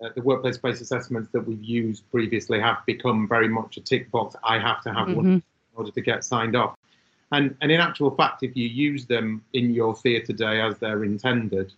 uh, 0.04 0.10
the 0.16 0.22
workplace-based 0.22 0.82
assessments 0.82 1.30
that 1.32 1.48
we've 1.48 1.64
used 1.64 2.10
previously 2.12 2.60
have 2.60 2.86
become 2.86 3.28
very 3.28 3.48
much 3.48 3.78
a 3.78 3.82
tick 3.82 4.12
box. 4.12 4.36
I 4.44 4.60
have 4.60 4.84
to 4.84 4.94
have 4.94 5.08
mm-hmm. 5.08 5.16
one 5.16 5.28
in 5.28 5.44
order 5.76 5.92
to 5.92 6.02
get 6.02 6.24
signed 6.24 6.56
off. 6.56 6.76
And, 7.32 7.56
and 7.62 7.72
in 7.72 7.80
actual 7.80 8.12
fact, 8.12 8.44
if 8.44 8.56
you 8.56 8.68
use 8.68 9.06
them 9.06 9.44
in 9.54 9.74
your 9.74 9.96
theatre 9.96 10.34
day 10.34 10.62
as 10.62 10.78
they're 10.78 11.04
intended, 11.04 11.74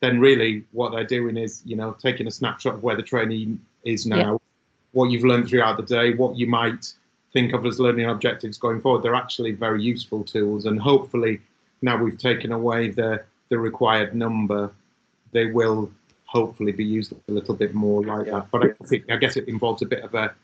then 0.00 0.20
really 0.20 0.64
what 0.72 0.92
they're 0.92 1.04
doing 1.04 1.36
is, 1.36 1.62
you 1.64 1.76
know, 1.76 1.92
taking 1.92 2.26
a 2.26 2.30
snapshot 2.30 2.74
of 2.74 2.82
where 2.82 2.94
the 2.94 3.02
training 3.02 3.58
is 3.84 4.06
now, 4.06 4.32
yeah. 4.32 4.38
what 4.92 5.10
you've 5.10 5.24
learned 5.24 5.48
throughout 5.48 5.76
the 5.76 5.82
day, 5.82 6.14
what 6.14 6.36
you 6.36 6.46
might 6.46 6.92
think 7.32 7.52
of 7.52 7.66
as 7.66 7.78
learning 7.78 8.06
objectives 8.06 8.58
going 8.58 8.80
forward. 8.80 9.02
They're 9.02 9.14
actually 9.14 9.52
very 9.52 9.82
useful 9.82 10.24
tools, 10.24 10.66
and 10.66 10.80
hopefully, 10.80 11.40
now 11.82 11.96
we've 12.02 12.18
taken 12.18 12.52
away 12.52 12.90
the 12.90 13.22
the 13.48 13.58
required 13.58 14.14
number, 14.14 14.70
they 15.32 15.46
will 15.46 15.90
hopefully 16.26 16.72
be 16.72 16.84
used 16.84 17.12
a 17.12 17.32
little 17.32 17.54
bit 17.54 17.74
more 17.74 18.04
like 18.04 18.26
yeah. 18.26 18.32
that. 18.34 18.50
But 18.50 18.64
I, 18.64 18.84
think, 18.84 19.10
I 19.10 19.16
guess 19.16 19.36
it 19.36 19.48
involves 19.48 19.82
a 19.82 19.86
bit 19.86 20.02
of 20.04 20.14
a, 20.14 20.34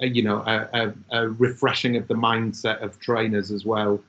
a 0.00 0.06
you 0.06 0.22
know, 0.22 0.38
a, 0.46 0.68
a, 0.72 0.94
a, 1.18 1.28
refreshing 1.28 1.96
of 1.96 2.06
the 2.06 2.14
mindset 2.14 2.80
of 2.82 2.98
trainers 3.00 3.50
as 3.50 3.64
well, 3.64 4.00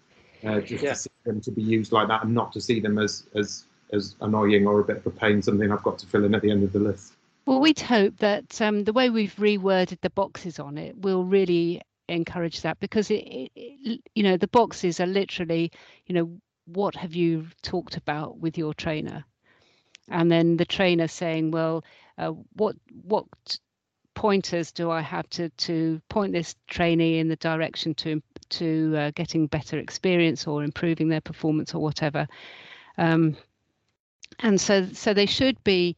uh, 0.45 0.61
just 0.61 0.83
yeah. 0.83 0.91
to 0.91 0.95
see 0.95 1.09
them 1.25 1.41
to 1.41 1.51
be 1.51 1.61
used 1.61 1.91
like 1.91 2.07
that 2.07 2.23
and 2.23 2.33
not 2.33 2.53
to 2.53 2.61
see 2.61 2.79
them 2.79 2.97
as 2.97 3.23
as 3.35 3.65
as 3.93 4.15
annoying 4.21 4.65
or 4.65 4.79
a 4.79 4.83
bit 4.83 4.97
of 4.97 5.05
a 5.05 5.09
pain, 5.09 5.41
something 5.41 5.69
I've 5.69 5.83
got 5.83 5.99
to 5.99 6.07
fill 6.07 6.23
in 6.23 6.33
at 6.33 6.41
the 6.41 6.51
end 6.51 6.63
of 6.63 6.71
the 6.71 6.79
list. 6.79 7.13
Well, 7.45 7.59
we'd 7.59 7.79
hope 7.79 8.17
that 8.17 8.61
um, 8.61 8.83
the 8.83 8.93
way 8.93 9.09
we've 9.09 9.35
reworded 9.35 9.99
the 10.01 10.11
boxes 10.11 10.59
on 10.59 10.77
it 10.77 10.95
will 10.97 11.23
really 11.23 11.81
encourage 12.07 12.61
that 12.61 12.79
because 12.79 13.09
it, 13.09 13.51
it, 13.55 14.01
you 14.13 14.23
know 14.23 14.35
the 14.35 14.47
boxes 14.47 14.99
are 14.99 15.07
literally 15.07 15.71
you 16.05 16.13
know 16.13 16.41
what 16.65 16.95
have 16.95 17.15
you 17.15 17.47
talked 17.61 17.97
about 17.97 18.37
with 18.37 18.57
your 18.57 18.73
trainer? 18.73 19.23
And 20.07 20.31
then 20.31 20.57
the 20.57 20.65
trainer 20.65 21.07
saying 21.07 21.51
well 21.51 21.83
uh, 22.17 22.31
what 22.53 22.75
what 23.03 23.25
pointers 24.13 24.73
do 24.73 24.91
i 24.91 24.99
have 24.99 25.27
to 25.29 25.47
to 25.51 26.01
point 26.09 26.33
this 26.33 26.53
trainee 26.67 27.17
in 27.17 27.29
the 27.29 27.37
direction 27.37 27.93
to 27.95 28.21
to 28.49 28.93
uh, 28.97 29.11
getting 29.15 29.47
better 29.47 29.77
experience 29.79 30.45
or 30.45 30.63
improving 30.63 31.07
their 31.07 31.21
performance 31.21 31.73
or 31.73 31.81
whatever? 31.81 32.27
Um, 32.97 33.37
and 34.39 34.59
so 34.59 34.87
so 34.93 35.13
they 35.13 35.25
should 35.25 35.63
be 35.63 35.95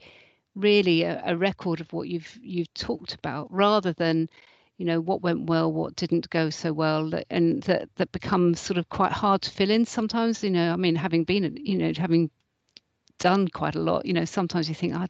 really 0.56 1.04
a, 1.04 1.22
a, 1.26 1.36
record 1.36 1.82
of 1.82 1.92
what 1.94 2.08
you've 2.08 2.38
you've 2.42 2.74
talked 2.74 3.16
about 3.16 3.52
rather 3.52 3.94
than 3.94 4.30
you 4.78 4.86
know 4.86 5.00
what 5.00 5.22
went 5.22 5.48
well 5.48 5.72
what 5.72 5.96
didn't 5.96 6.30
go 6.30 6.50
so 6.50 6.72
well 6.72 7.12
and 7.30 7.64
that 7.64 7.90
that 7.96 8.12
becomes 8.12 8.60
sort 8.60 8.78
of 8.78 8.88
quite 8.90 9.12
hard 9.12 9.42
to 9.42 9.50
fill 9.50 9.70
in 9.70 9.86
sometimes 9.86 10.44
you 10.44 10.50
know 10.50 10.72
i 10.72 10.76
mean 10.76 10.96
having 10.96 11.24
been 11.24 11.58
you 11.64 11.78
know 11.78 11.92
having 11.98 12.30
done 13.20 13.48
quite 13.48 13.76
a 13.76 13.80
lot 13.80 14.06
you 14.06 14.14
know 14.14 14.26
sometimes 14.26 14.68
you 14.68 14.76
think 14.76 14.94
i 14.94 15.08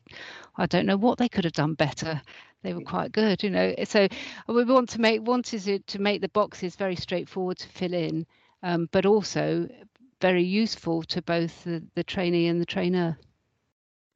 i 0.58 0.66
don't 0.66 0.86
know 0.86 0.98
what 0.98 1.18
they 1.18 1.30
could 1.30 1.44
have 1.44 1.54
done 1.54 1.74
better. 1.74 2.22
They 2.62 2.74
were 2.74 2.82
quite 2.82 3.12
good 3.12 3.44
you 3.44 3.50
know? 3.50 3.76
So 3.84 4.08
we 4.48 4.64
want 4.64 4.88
to 4.92 5.02
make 5.02 5.22
wanted 5.22 5.86
to 5.86 6.00
make 6.00 6.22
the 6.22 6.30
boxes 6.30 6.78
very 6.78 6.96
straightforward 6.96 7.58
to 7.58 7.68
fill 7.68 7.94
in 7.94 8.26
um, 8.62 8.88
but 8.94 9.06
also 9.06 9.68
very 10.22 10.44
useful 10.44 11.04
to 11.04 11.22
both 11.22 11.66
the, 11.66 11.84
the 11.96 12.04
trainee 12.06 12.48
and 12.48 12.62
the 12.62 12.66
trainer 12.66 13.18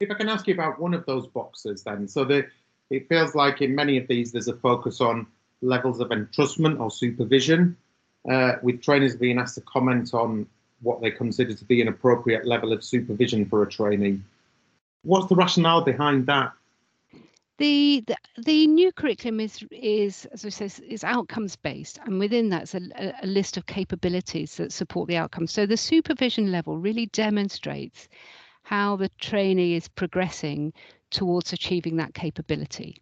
if 0.00 0.10
I 0.10 0.14
can 0.14 0.28
ask 0.28 0.46
you 0.46 0.54
about 0.54 0.80
one 0.80 0.94
of 0.94 1.04
those 1.06 1.26
boxes 1.26 1.82
then. 1.82 2.06
So 2.06 2.24
the, 2.24 2.46
it 2.90 3.08
feels 3.08 3.34
like 3.34 3.60
in 3.60 3.74
many 3.74 3.98
of 3.98 4.06
these 4.06 4.32
there's 4.32 4.48
a 4.48 4.56
focus 4.56 5.00
on 5.00 5.26
levels 5.60 6.00
of 6.00 6.08
entrustment 6.10 6.78
or 6.80 6.90
supervision, 6.90 7.76
uh, 8.30 8.54
with 8.62 8.82
trainers 8.82 9.16
being 9.16 9.38
asked 9.38 9.56
to 9.56 9.60
comment 9.62 10.14
on 10.14 10.46
what 10.82 11.00
they 11.00 11.10
consider 11.10 11.54
to 11.54 11.64
be 11.64 11.82
an 11.82 11.88
appropriate 11.88 12.46
level 12.46 12.72
of 12.72 12.84
supervision 12.84 13.44
for 13.44 13.62
a 13.62 13.68
trainee. 13.68 14.20
What's 15.02 15.26
the 15.26 15.34
rationale 15.34 15.82
behind 15.82 16.26
that? 16.26 16.52
The, 17.58 18.04
the, 18.06 18.16
the 18.44 18.66
new 18.68 18.92
curriculum 18.92 19.40
is 19.40 19.64
is 19.72 20.26
as 20.26 20.44
I 20.44 20.48
say 20.50 20.70
is 20.86 21.02
outcomes 21.02 21.56
based, 21.56 21.98
and 22.06 22.20
within 22.20 22.50
that's 22.50 22.76
a, 22.76 22.80
a 23.20 23.26
list 23.26 23.56
of 23.56 23.66
capabilities 23.66 24.56
that 24.58 24.72
support 24.72 25.08
the 25.08 25.16
outcomes. 25.16 25.52
So 25.52 25.66
the 25.66 25.76
supervision 25.76 26.52
level 26.52 26.78
really 26.78 27.06
demonstrates 27.06 28.08
how 28.68 28.96
the 28.96 29.08
trainee 29.18 29.74
is 29.74 29.88
progressing 29.88 30.70
towards 31.10 31.54
achieving 31.54 31.96
that 31.96 32.12
capability. 32.12 33.00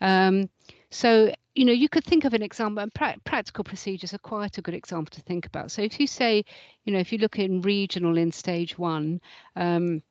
Um, 0.00 0.48
so, 0.90 1.34
you 1.54 1.66
know, 1.66 1.72
you 1.72 1.90
could 1.90 2.04
think 2.04 2.24
of 2.24 2.32
an 2.32 2.42
example, 2.42 2.82
and 2.82 2.94
pra- 2.94 3.20
practical 3.24 3.62
procedures 3.62 4.14
are 4.14 4.18
quite 4.18 4.56
a 4.56 4.62
good 4.62 4.72
example 4.72 5.14
to 5.14 5.20
think 5.20 5.44
about. 5.44 5.70
So, 5.70 5.82
if 5.82 6.00
you 6.00 6.06
say, 6.06 6.42
you 6.86 6.94
know, 6.94 6.98
if 6.98 7.12
you 7.12 7.18
look 7.18 7.38
in 7.38 7.60
regional 7.60 8.16
in 8.16 8.32
stage 8.32 8.78
one, 8.78 9.20
um, 9.54 10.02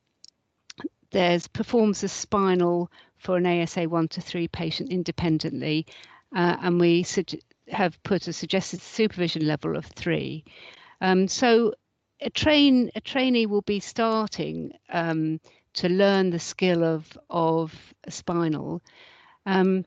there's 1.10 1.48
performs 1.48 2.04
a 2.04 2.08
spinal 2.08 2.92
for 3.18 3.38
an 3.38 3.48
ASA 3.48 3.90
one 3.90 4.08
to 4.10 4.22
three 4.22 4.48
patient 4.48 4.92
independently, 4.92 5.88
uh, 6.36 6.58
and 6.62 6.80
we 6.80 7.02
su- 7.02 7.24
have 7.70 7.98
put 8.04 8.28
a 8.28 8.34
suggested 8.34 8.84
supervision 8.84 9.48
level 9.48 9.76
of 9.76 9.88
three. 9.88 10.44
Um, 11.02 11.28
so, 11.28 11.74
a 12.22 12.30
train 12.30 12.90
a 12.96 13.02
trainee 13.02 13.46
will 13.46 13.62
be 13.62 13.80
starting 13.80 14.72
um, 14.90 15.40
to 15.74 15.90
learn 15.90 16.30
the 16.30 16.40
skill 16.40 16.84
of 16.84 17.18
of 17.30 17.74
spinal. 18.10 18.82
Um, 19.46 19.86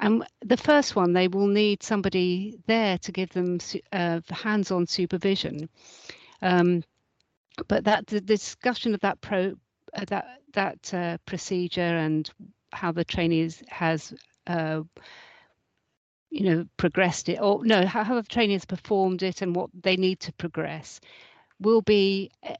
and 0.00 0.24
the 0.44 0.56
first 0.56 0.96
one, 0.96 1.12
they 1.12 1.28
will 1.28 1.46
need 1.46 1.82
somebody 1.82 2.58
there 2.66 2.98
to 2.98 3.12
give 3.12 3.30
them 3.30 3.58
uh, 3.92 4.20
hands-on 4.30 4.86
supervision. 4.86 5.68
Um, 6.42 6.82
but 7.68 7.84
that 7.84 8.06
the 8.06 8.20
discussion 8.20 8.94
of 8.94 9.00
that 9.00 9.20
pro 9.20 9.54
uh, 9.94 10.04
that 10.08 10.40
that 10.52 10.94
uh, 10.94 11.18
procedure 11.26 11.80
and 11.80 12.28
how 12.72 12.92
the 12.92 13.04
trainee 13.04 13.48
has 13.68 14.12
uh, 14.46 14.82
you 16.30 16.44
know 16.44 16.64
progressed 16.76 17.28
it 17.28 17.40
or 17.40 17.64
no 17.64 17.86
how, 17.86 18.02
how 18.02 18.14
the 18.16 18.22
trainee 18.26 18.54
has 18.54 18.64
performed 18.64 19.22
it 19.22 19.42
and 19.42 19.54
what 19.54 19.70
they 19.82 19.96
need 19.96 20.18
to 20.20 20.32
progress 20.32 21.00
will 21.60 21.82
be 21.82 22.30
uh, 22.42 22.54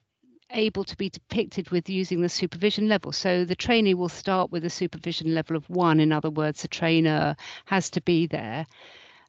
able 0.50 0.84
to 0.84 0.96
be 0.96 1.08
depicted 1.08 1.70
with 1.70 1.88
using 1.88 2.20
the 2.20 2.28
supervision 2.28 2.88
level. 2.88 3.12
So 3.12 3.44
the 3.44 3.56
trainee 3.56 3.94
will 3.94 4.08
start 4.08 4.50
with 4.50 4.64
a 4.64 4.70
supervision 4.70 5.34
level 5.34 5.56
of 5.56 5.68
one. 5.68 6.00
In 6.00 6.12
other 6.12 6.30
words, 6.30 6.62
the 6.62 6.68
trainer 6.68 7.36
has 7.66 7.90
to 7.90 8.00
be 8.00 8.26
there 8.26 8.66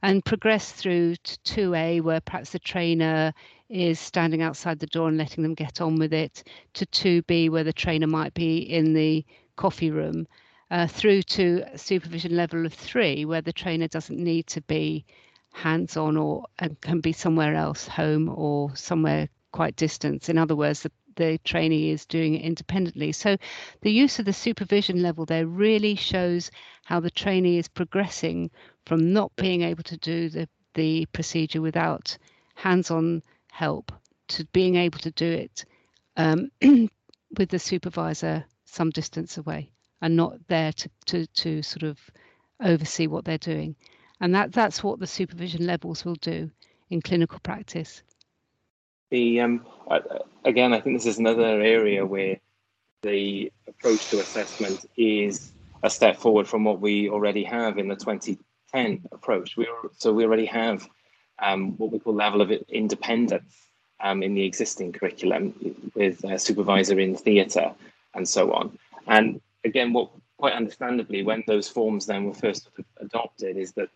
and 0.06 0.24
progress 0.24 0.72
through 0.72 1.16
to 1.16 1.40
2A, 1.40 2.02
where 2.02 2.22
perhaps 2.22 2.52
the 2.52 2.60
trainer 2.60 3.34
is 3.70 4.00
standing 4.00 4.42
outside 4.44 4.78
the 4.78 4.86
door 4.88 5.08
and 5.08 5.18
letting 5.18 5.42
them 5.42 5.56
get 5.56 5.82
on 5.82 5.96
with 5.98 6.14
it, 6.14 6.44
to 6.74 6.86
2B, 6.86 7.50
where 7.50 7.64
the 7.64 7.74
trainer 7.74 8.06
might 8.06 8.34
be 8.36 8.58
in 8.58 8.94
the 8.94 9.26
coffee 9.56 9.90
room, 9.90 10.28
uh, 10.70 10.86
through 10.86 11.24
to 11.24 11.64
supervision 11.76 12.36
level 12.36 12.66
of 12.66 12.74
three, 12.74 13.26
where 13.26 13.42
the 13.42 13.54
trainer 13.54 13.88
doesn't 13.88 14.20
need 14.20 14.46
to 14.46 14.62
be 14.62 15.04
hands 15.54 15.98
on 15.98 16.18
or 16.18 16.46
and 16.60 16.80
can 16.82 17.00
be 17.00 17.14
somewhere 17.14 17.56
else, 17.56 17.88
home 17.88 18.30
or 18.30 18.76
somewhere 18.76 19.28
quite 19.56 19.78
distant. 19.78 20.28
In 20.28 20.38
other 20.38 20.56
words, 20.56 20.82
the 20.82 20.92
the 21.16 21.40
trainee 21.46 21.92
is 21.92 22.06
doing 22.06 22.36
it 22.36 22.42
independently. 22.42 23.14
So 23.14 23.38
the 23.80 23.92
use 23.92 24.20
of 24.20 24.26
the 24.26 24.34
supervision 24.34 25.02
level 25.02 25.26
there 25.26 25.48
really 25.48 25.96
shows 25.96 26.52
how 26.84 27.00
the 27.00 27.10
trainee 27.10 27.58
is 27.58 27.70
progressing 27.70 28.52
from 28.86 29.14
not 29.14 29.34
being 29.38 29.62
able 29.62 29.84
to 29.84 29.96
do 29.96 30.28
the, 30.28 30.50
the 30.74 31.06
procedure 31.14 31.62
without 31.62 32.18
hands-on 32.56 33.24
help 33.50 33.94
to 34.28 34.44
being 34.52 34.76
able 34.76 35.00
to 35.00 35.12
do 35.12 35.32
it 35.32 35.64
um, 36.18 36.52
with 37.38 37.48
the 37.50 37.60
supervisor 37.60 38.44
some 38.66 38.90
distance 38.90 39.38
away 39.38 39.70
and 40.02 40.18
not 40.18 40.34
there 40.50 40.74
to, 40.74 40.90
to, 41.06 41.26
to 41.28 41.62
sort 41.62 41.84
of 41.84 41.98
oversee 42.62 43.08
what 43.08 43.24
they're 43.24 43.38
doing. 43.38 43.74
And 44.20 44.36
that, 44.36 44.52
that's 44.52 44.84
what 44.84 45.00
the 45.00 45.08
supervision 45.08 45.66
levels 45.66 46.04
will 46.04 46.16
do 46.16 46.52
in 46.90 47.02
clinical 47.02 47.40
practice. 47.40 48.04
The 49.16 49.40
um, 49.40 49.66
again, 50.44 50.74
I 50.74 50.82
think 50.82 50.98
this 50.98 51.06
is 51.06 51.20
another 51.20 51.62
area 51.62 52.06
where 52.06 52.36
the 53.02 53.50
approach 53.66 54.10
to 54.10 54.20
assessment 54.20 54.86
is 54.98 55.54
a 55.84 55.90
step 55.90 56.18
forward 56.18 56.50
from 56.50 56.66
what 56.66 56.82
we 56.82 57.10
already 57.10 57.46
have 57.46 57.78
in 57.78 57.88
the 57.88 57.96
2010 57.96 59.08
approach. 59.14 59.56
We 59.56 59.70
so 59.96 60.12
we 60.12 60.26
already 60.26 60.48
have 60.48 60.90
um, 61.42 61.78
what 61.78 61.94
we 61.94 62.00
call 62.00 62.14
level 62.14 62.42
of 62.42 62.52
independence 62.52 63.56
um, 64.02 64.22
in 64.22 64.34
the 64.36 64.44
existing 64.44 64.92
curriculum 64.92 65.54
with 65.96 66.22
a 66.26 66.38
supervisor 66.38 67.00
in 67.00 67.16
theatre 67.16 67.72
and 68.16 68.28
so 68.28 68.52
on. 68.52 68.78
And 69.08 69.40
again, 69.64 69.94
what 69.94 70.10
quite 70.38 70.56
understandably, 70.56 71.24
when 71.24 71.42
those 71.48 71.70
forms 71.70 72.06
then 72.06 72.26
were 72.26 72.34
first 72.34 72.68
adopted, 73.00 73.56
is 73.56 73.72
that 73.76 73.88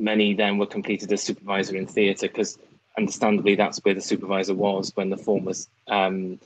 many 0.00 0.34
then 0.34 0.58
were 0.58 0.66
completed 0.66 1.12
as 1.12 1.22
supervisor 1.22 1.76
in 1.76 1.86
theatre 1.86 2.26
because 2.26 2.58
understandably, 2.98 3.54
that's 3.54 3.78
where 3.78 3.94
the 3.94 4.00
supervisor 4.00 4.54
was 4.54 4.92
when 4.94 5.10
the 5.10 5.16
form 5.16 5.44
was 5.44 5.68
um, 5.88 6.38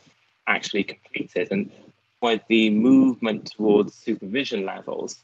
actually 0.46 0.84
completed. 0.84 1.48
And 1.50 1.70
by 2.20 2.40
the 2.48 2.70
movement 2.70 3.52
towards 3.52 3.94
supervision 3.94 4.64
levels, 4.64 5.18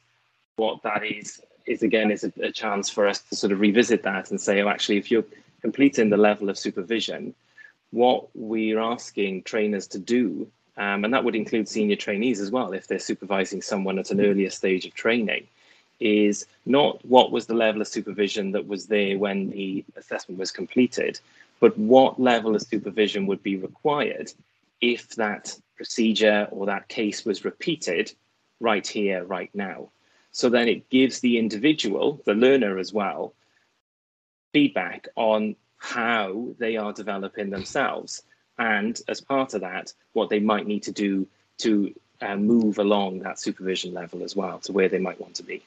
what 0.57 0.83
that 0.83 1.05
is 1.05 1.41
is 1.67 1.83
again 1.83 2.11
is 2.13 2.23
a, 2.23 2.33
a, 2.41 2.53
chance 2.53 2.89
for 2.89 3.09
us 3.09 3.21
to 3.21 3.35
sort 3.35 3.53
of 3.53 3.59
revisit 3.59 4.05
that 4.05 4.31
and 4.31 4.41
say, 4.41 4.63
oh, 4.63 4.69
actually, 4.69 4.97
if 4.97 5.11
you're 5.11 5.25
completing 5.61 6.09
the 6.09 6.17
level 6.17 6.49
of 6.49 6.57
supervision, 6.57 7.35
what 7.91 8.29
we're 8.35 8.79
asking 8.79 9.43
trainers 9.43 9.89
to 9.89 9.99
do, 9.99 10.47
um, 10.77 11.05
and 11.05 11.13
that 11.13 11.25
would 11.25 11.35
include 11.35 11.69
senior 11.69 11.97
trainees 11.97 12.41
as 12.41 12.53
well, 12.53 12.73
if 12.73 12.87
they're 12.87 13.01
supervising 13.01 13.61
someone 13.63 13.99
at 13.99 14.13
an 14.13 14.21
earlier 14.21 14.51
stage 14.51 14.87
of 14.87 14.95
training, 14.95 15.49
is 16.01 16.47
not 16.65 17.05
what 17.05 17.31
was 17.31 17.47
the 17.47 17.55
level 17.55 17.81
of 17.81 17.89
supervision 17.89 18.53
that 18.53 18.67
was 18.67 18.87
there 18.87 19.19
when 19.19 19.51
the 19.51 19.85
assessment 19.97 20.39
was 20.39 20.51
completed, 20.51 21.21
but 21.61 21.77
what 21.79 22.21
level 22.21 22.55
of 22.55 22.63
supervision 22.63 23.27
would 23.27 23.43
be 23.43 23.57
required 23.57 24.33
if 24.81 25.09
that 25.17 25.57
procedure 25.77 26.49
or 26.51 26.67
that 26.67 26.89
case 26.89 27.25
was 27.25 27.45
repeated 27.45 28.13
right 28.61 28.87
here, 28.87 29.25
right 29.25 29.51
now. 29.55 29.89
So 30.33 30.49
then 30.51 30.69
it 30.69 30.91
gives 30.91 31.21
the 31.21 31.39
individual, 31.39 32.21
the 32.27 32.35
learner 32.35 32.79
as 32.79 32.93
well, 32.93 33.33
feedback 34.53 35.09
on 35.17 35.57
how 35.79 36.49
they 36.59 36.77
are 36.77 36.93
developing 36.93 37.51
themselves. 37.51 38.23
And 38.59 38.99
as 39.09 39.21
part 39.21 39.55
of 39.55 39.63
that, 39.63 39.93
what 40.13 40.29
they 40.29 40.41
might 40.41 40.67
need 40.67 40.83
to 40.85 40.93
do 40.93 41.27
to 41.59 41.95
uh, 42.21 42.37
move 42.37 42.79
along 42.79 43.21
that 43.21 43.39
supervision 43.39 43.93
level 43.95 44.23
as 44.23 44.35
well 44.35 44.59
to 44.61 44.73
where 44.73 44.89
they 44.89 44.99
might 44.99 45.21
want 45.21 45.35
to 45.37 45.43
be 45.43 45.63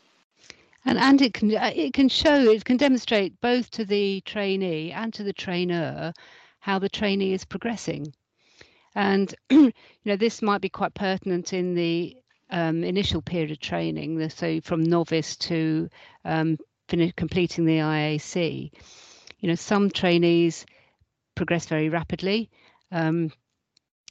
and 0.86 0.98
and 0.98 1.22
it 1.22 1.34
can 1.34 1.56
uh, 1.56 1.72
it 1.76 1.94
can 1.94 2.10
show 2.10 2.52
it 2.52 2.66
can 2.66 2.78
demonstrate 2.78 3.40
both 3.42 3.70
to 3.72 3.86
the 3.86 4.22
trainee 4.22 4.92
and 4.92 5.14
to 5.14 5.24
the 5.24 5.34
trainer 5.34 6.14
how 6.60 6.80
the 6.80 6.90
trainee 6.90 7.34
is 7.34 7.46
progressing. 7.46 8.14
And 8.96 9.34
you 9.50 9.72
know 10.06 10.16
this 10.16 10.42
might 10.42 10.62
be 10.62 10.70
quite 10.70 10.94
pertinent 10.94 11.54
in 11.54 11.76
the 11.76 12.16
um, 12.50 12.84
initial 12.84 13.22
period 13.22 13.52
of 13.52 13.60
training 13.60 14.30
so 14.30 14.60
from 14.62 14.82
novice 14.82 15.36
to 15.38 15.88
um, 16.26 16.58
finish, 16.88 17.14
completing 17.16 17.66
the 17.66 17.78
IAC 17.78 18.72
you 19.40 19.50
know 19.50 19.56
some 19.56 19.90
trainees 19.90 20.66
progress 21.36 21.66
very 21.66 21.90
rapidly 21.90 22.50
um, 22.92 23.32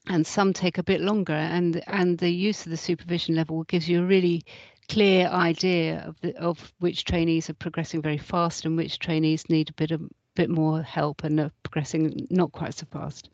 and 0.06 0.26
some 0.26 0.52
take 0.52 0.78
a 0.78 0.82
bit 0.82 1.00
longer 1.00 1.34
and 1.34 1.82
and 1.86 2.18
the 2.18 2.30
use 2.30 2.64
of 2.64 2.70
the 2.70 2.76
supervision 2.76 3.34
level 3.34 3.64
gives 3.64 3.88
you 3.88 4.02
a 4.02 4.06
really 4.06 4.44
clear 4.88 5.28
idea 5.28 6.04
of 6.06 6.20
the, 6.20 6.36
of 6.38 6.72
which 6.78 7.04
trainees 7.04 7.50
are 7.50 7.54
progressing 7.54 8.02
very 8.02 8.18
fast 8.18 8.64
and 8.64 8.76
which 8.76 8.98
trainees 8.98 9.48
need 9.48 9.70
a 9.70 9.74
bit 9.74 9.90
of 9.90 10.02
bit 10.34 10.48
more 10.48 10.82
help 10.82 11.24
and 11.24 11.40
are 11.40 11.50
progressing 11.64 12.26
not 12.30 12.52
quite 12.52 12.72
so 12.72 12.86
fast. 12.92 13.28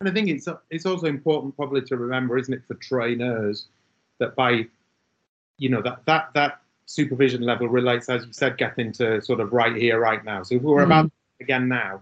And 0.00 0.08
I 0.08 0.12
think 0.12 0.28
it's 0.28 0.48
it's 0.70 0.86
also 0.86 1.06
important 1.06 1.56
probably 1.56 1.82
to 1.82 1.96
remember, 1.96 2.36
isn't 2.36 2.52
it, 2.52 2.64
for 2.66 2.74
trainers 2.74 3.66
that 4.18 4.34
by 4.34 4.66
you 5.58 5.68
know 5.68 5.82
that 5.82 6.04
that 6.06 6.30
that 6.34 6.60
supervision 6.86 7.42
level 7.42 7.68
relates, 7.68 8.08
as 8.08 8.26
you 8.26 8.32
said, 8.32 8.58
Gethin 8.58 8.92
to 8.92 9.22
sort 9.22 9.40
of 9.40 9.52
right 9.52 9.74
here, 9.74 9.98
right 9.98 10.22
now. 10.24 10.42
So 10.42 10.56
if 10.56 10.62
we 10.62 10.72
were 10.72 10.82
mm. 10.82 10.86
about 10.86 11.12
again 11.40 11.68
now, 11.68 12.00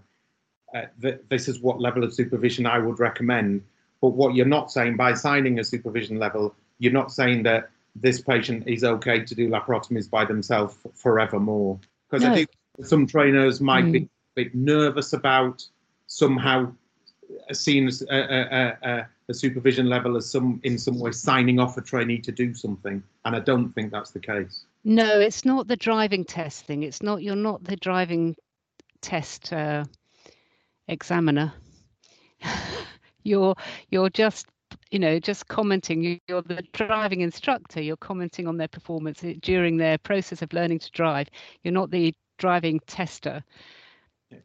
uh, 0.75 0.83
th- 1.01 1.21
this 1.29 1.47
is 1.47 1.61
what 1.61 1.79
level 1.79 2.03
of 2.03 2.13
supervision 2.13 2.65
I 2.65 2.79
would 2.79 2.99
recommend. 2.99 3.63
But 4.01 4.09
what 4.09 4.35
you're 4.35 4.45
not 4.45 4.71
saying 4.71 4.97
by 4.97 5.13
signing 5.13 5.59
a 5.59 5.63
supervision 5.63 6.19
level, 6.19 6.53
you're 6.79 6.91
not 6.91 7.11
saying 7.13 7.43
that 7.43 7.69
this 7.95 8.21
patient 8.21 8.67
is 8.67 8.83
okay 8.83 9.23
to 9.23 9.35
do 9.35 9.49
laparotomies 9.49 10.09
by 10.09 10.25
themselves 10.25 10.75
forevermore. 10.95 11.79
Because 12.09 12.23
no. 12.23 12.31
I 12.31 12.35
think 12.35 12.49
some 12.81 13.05
trainers 13.05 13.61
might 13.61 13.85
mm. 13.85 13.91
be 13.91 13.99
a 13.99 14.09
bit 14.35 14.55
nervous 14.55 15.13
about 15.13 15.63
somehow 16.07 16.71
seeing 17.51 17.89
a, 18.09 18.15
a, 18.15 18.77
a, 18.83 19.07
a, 19.29 19.33
supervision 19.33 19.87
level 19.87 20.17
as 20.17 20.29
some 20.29 20.59
in 20.63 20.77
some 20.77 20.99
way 20.99 21.11
signing 21.11 21.59
off 21.59 21.77
a 21.77 21.81
trainee 21.81 22.19
to 22.19 22.31
do 22.31 22.53
something, 22.53 23.01
and 23.25 23.35
I 23.35 23.39
don't 23.39 23.71
think 23.73 23.91
that's 23.91 24.11
the 24.11 24.19
case. 24.19 24.65
No, 24.83 25.19
it's 25.19 25.45
not 25.45 25.67
the 25.67 25.75
driving 25.75 26.25
test 26.25 26.65
thing. 26.65 26.83
It's 26.83 27.01
not 27.01 27.23
you're 27.23 27.35
not 27.35 27.63
the 27.63 27.75
driving 27.75 28.35
test 29.01 29.51
uh, 29.53 29.85
examiner. 30.87 31.53
you're 33.23 33.55
you're 33.89 34.09
just 34.09 34.47
you 34.93 34.99
know 34.99 35.19
just 35.19 35.47
commenting 35.47 36.19
you're 36.27 36.41
the 36.41 36.63
driving 36.71 37.21
instructor 37.21 37.81
you're 37.81 37.97
commenting 37.97 38.47
on 38.47 38.57
their 38.57 38.67
performance 38.67 39.23
during 39.41 39.77
their 39.77 39.97
process 39.97 40.41
of 40.41 40.53
learning 40.53 40.79
to 40.79 40.91
drive 40.91 41.27
you're 41.63 41.73
not 41.73 41.91
the 41.91 42.13
driving 42.37 42.79
tester 42.87 43.43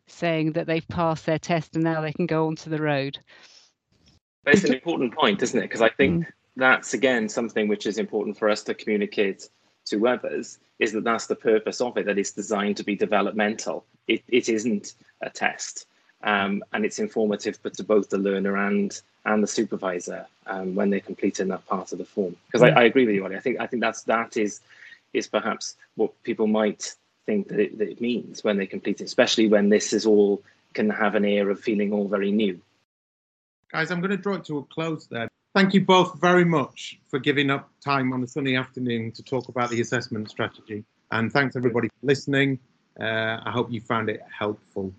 saying 0.06 0.52
that 0.52 0.66
they've 0.66 0.88
passed 0.88 1.26
their 1.26 1.38
test 1.38 1.74
and 1.74 1.84
now 1.84 2.00
they 2.00 2.12
can 2.12 2.26
go 2.26 2.46
onto 2.46 2.70
the 2.70 2.80
road 2.80 3.18
but 4.48 4.54
it's 4.54 4.64
an 4.64 4.72
important 4.72 5.14
point, 5.14 5.42
isn't 5.42 5.58
it? 5.58 5.64
Because 5.64 5.82
I 5.82 5.90
think 5.90 6.24
mm. 6.24 6.30
that's 6.56 6.94
again 6.94 7.28
something 7.28 7.68
which 7.68 7.86
is 7.86 7.98
important 7.98 8.38
for 8.38 8.48
us 8.48 8.62
to 8.62 8.74
communicate 8.74 9.46
to 9.90 10.08
others 10.08 10.58
is 10.78 10.92
that 10.92 11.04
that's 11.04 11.26
the 11.26 11.36
purpose 11.36 11.82
of 11.82 11.98
it, 11.98 12.06
that 12.06 12.18
it's 12.18 12.32
designed 12.32 12.78
to 12.78 12.82
be 12.82 12.96
developmental. 12.96 13.84
It, 14.06 14.22
it 14.26 14.48
isn't 14.48 14.94
a 15.20 15.28
test. 15.28 15.86
Um, 16.22 16.64
and 16.72 16.84
it's 16.84 16.98
informative 16.98 17.58
but 17.62 17.74
to 17.74 17.84
both 17.84 18.10
the 18.10 18.18
learner 18.18 18.56
and 18.56 19.00
and 19.24 19.42
the 19.42 19.46
supervisor 19.46 20.26
um, 20.46 20.74
when 20.74 20.90
they're 20.90 21.00
completing 21.00 21.48
that 21.48 21.66
part 21.66 21.92
of 21.92 21.98
the 21.98 22.04
form. 22.04 22.34
Because 22.46 22.62
I, 22.62 22.70
I, 22.70 22.82
agree 22.84 23.06
with 23.06 23.14
you, 23.14 23.24
Ollie. 23.24 23.36
I 23.36 23.40
think 23.40 23.60
I 23.60 23.66
think 23.66 23.82
that's 23.82 24.02
that 24.04 24.36
is 24.36 24.60
is 25.12 25.28
perhaps 25.28 25.76
what 25.94 26.20
people 26.24 26.46
might 26.46 26.94
think 27.26 27.48
that 27.48 27.60
it, 27.60 27.78
that 27.78 27.88
it 27.88 28.00
means 28.00 28.42
when 28.42 28.56
they 28.56 28.66
complete 28.66 29.00
it, 29.00 29.04
especially 29.04 29.48
when 29.48 29.68
this 29.68 29.92
is 29.92 30.06
all 30.06 30.42
can 30.74 30.90
have 30.90 31.14
an 31.14 31.24
air 31.24 31.50
of 31.50 31.60
feeling 31.60 31.92
all 31.92 32.08
very 32.08 32.30
new. 32.30 32.60
Guys, 33.70 33.90
I'm 33.90 34.00
going 34.00 34.10
to 34.10 34.16
draw 34.16 34.34
it 34.34 34.44
to 34.46 34.58
a 34.58 34.64
close 34.64 35.06
there. 35.06 35.28
Thank 35.54 35.74
you 35.74 35.84
both 35.84 36.20
very 36.20 36.44
much 36.44 36.98
for 37.08 37.18
giving 37.18 37.50
up 37.50 37.70
time 37.84 38.12
on 38.12 38.22
a 38.22 38.26
sunny 38.26 38.56
afternoon 38.56 39.12
to 39.12 39.22
talk 39.22 39.48
about 39.48 39.70
the 39.70 39.80
assessment 39.80 40.30
strategy. 40.30 40.84
And 41.10 41.32
thanks 41.32 41.56
everybody 41.56 41.88
for 41.88 42.06
listening. 42.06 42.58
Uh, 42.98 43.40
I 43.44 43.50
hope 43.50 43.70
you 43.70 43.80
found 43.80 44.08
it 44.08 44.20
helpful. 44.30 44.92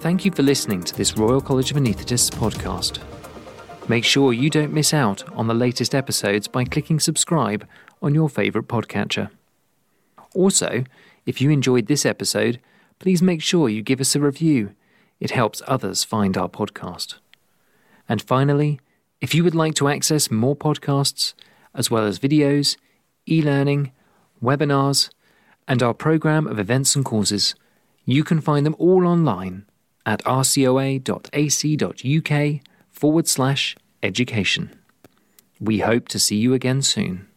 Thank 0.00 0.24
you 0.24 0.30
for 0.30 0.44
listening 0.44 0.84
to 0.84 0.96
this 0.96 1.18
Royal 1.18 1.40
College 1.40 1.72
of 1.72 1.76
Anaesthetists 1.76 2.30
podcast. 2.30 3.00
Make 3.88 4.04
sure 4.04 4.32
you 4.32 4.48
don't 4.48 4.72
miss 4.72 4.94
out 4.94 5.28
on 5.32 5.48
the 5.48 5.54
latest 5.54 5.92
episodes 5.92 6.46
by 6.46 6.62
clicking 6.62 7.00
subscribe 7.00 7.66
on 8.00 8.14
your 8.14 8.28
favourite 8.28 8.68
podcatcher. 8.68 9.28
Also, 10.36 10.84
if 11.26 11.40
you 11.40 11.50
enjoyed 11.50 11.88
this 11.88 12.06
episode, 12.06 12.60
please 13.00 13.20
make 13.20 13.42
sure 13.42 13.68
you 13.68 13.82
give 13.82 14.00
us 14.00 14.14
a 14.14 14.20
review. 14.20 14.72
It 15.18 15.32
helps 15.32 15.62
others 15.66 16.04
find 16.04 16.36
our 16.36 16.48
podcast. 16.48 17.16
And 18.08 18.22
finally, 18.22 18.78
if 19.20 19.34
you 19.34 19.42
would 19.42 19.56
like 19.56 19.74
to 19.74 19.88
access 19.88 20.30
more 20.30 20.54
podcasts, 20.54 21.34
as 21.74 21.90
well 21.90 22.04
as 22.04 22.20
videos, 22.20 22.76
e 23.28 23.42
learning, 23.42 23.90
webinars, 24.40 25.10
and 25.66 25.82
our 25.82 25.92
programme 25.92 26.46
of 26.46 26.60
events 26.60 26.94
and 26.94 27.04
courses, 27.04 27.56
you 28.04 28.22
can 28.22 28.40
find 28.40 28.64
them 28.64 28.76
all 28.78 29.04
online 29.04 29.64
at 30.08 30.24
rcoa.ac.uk 30.24 31.10
forward 32.90 33.28
slash 33.28 33.76
education. 34.02 34.74
We 35.60 35.80
hope 35.80 36.08
to 36.08 36.18
see 36.18 36.36
you 36.36 36.54
again 36.54 36.80
soon. 36.80 37.27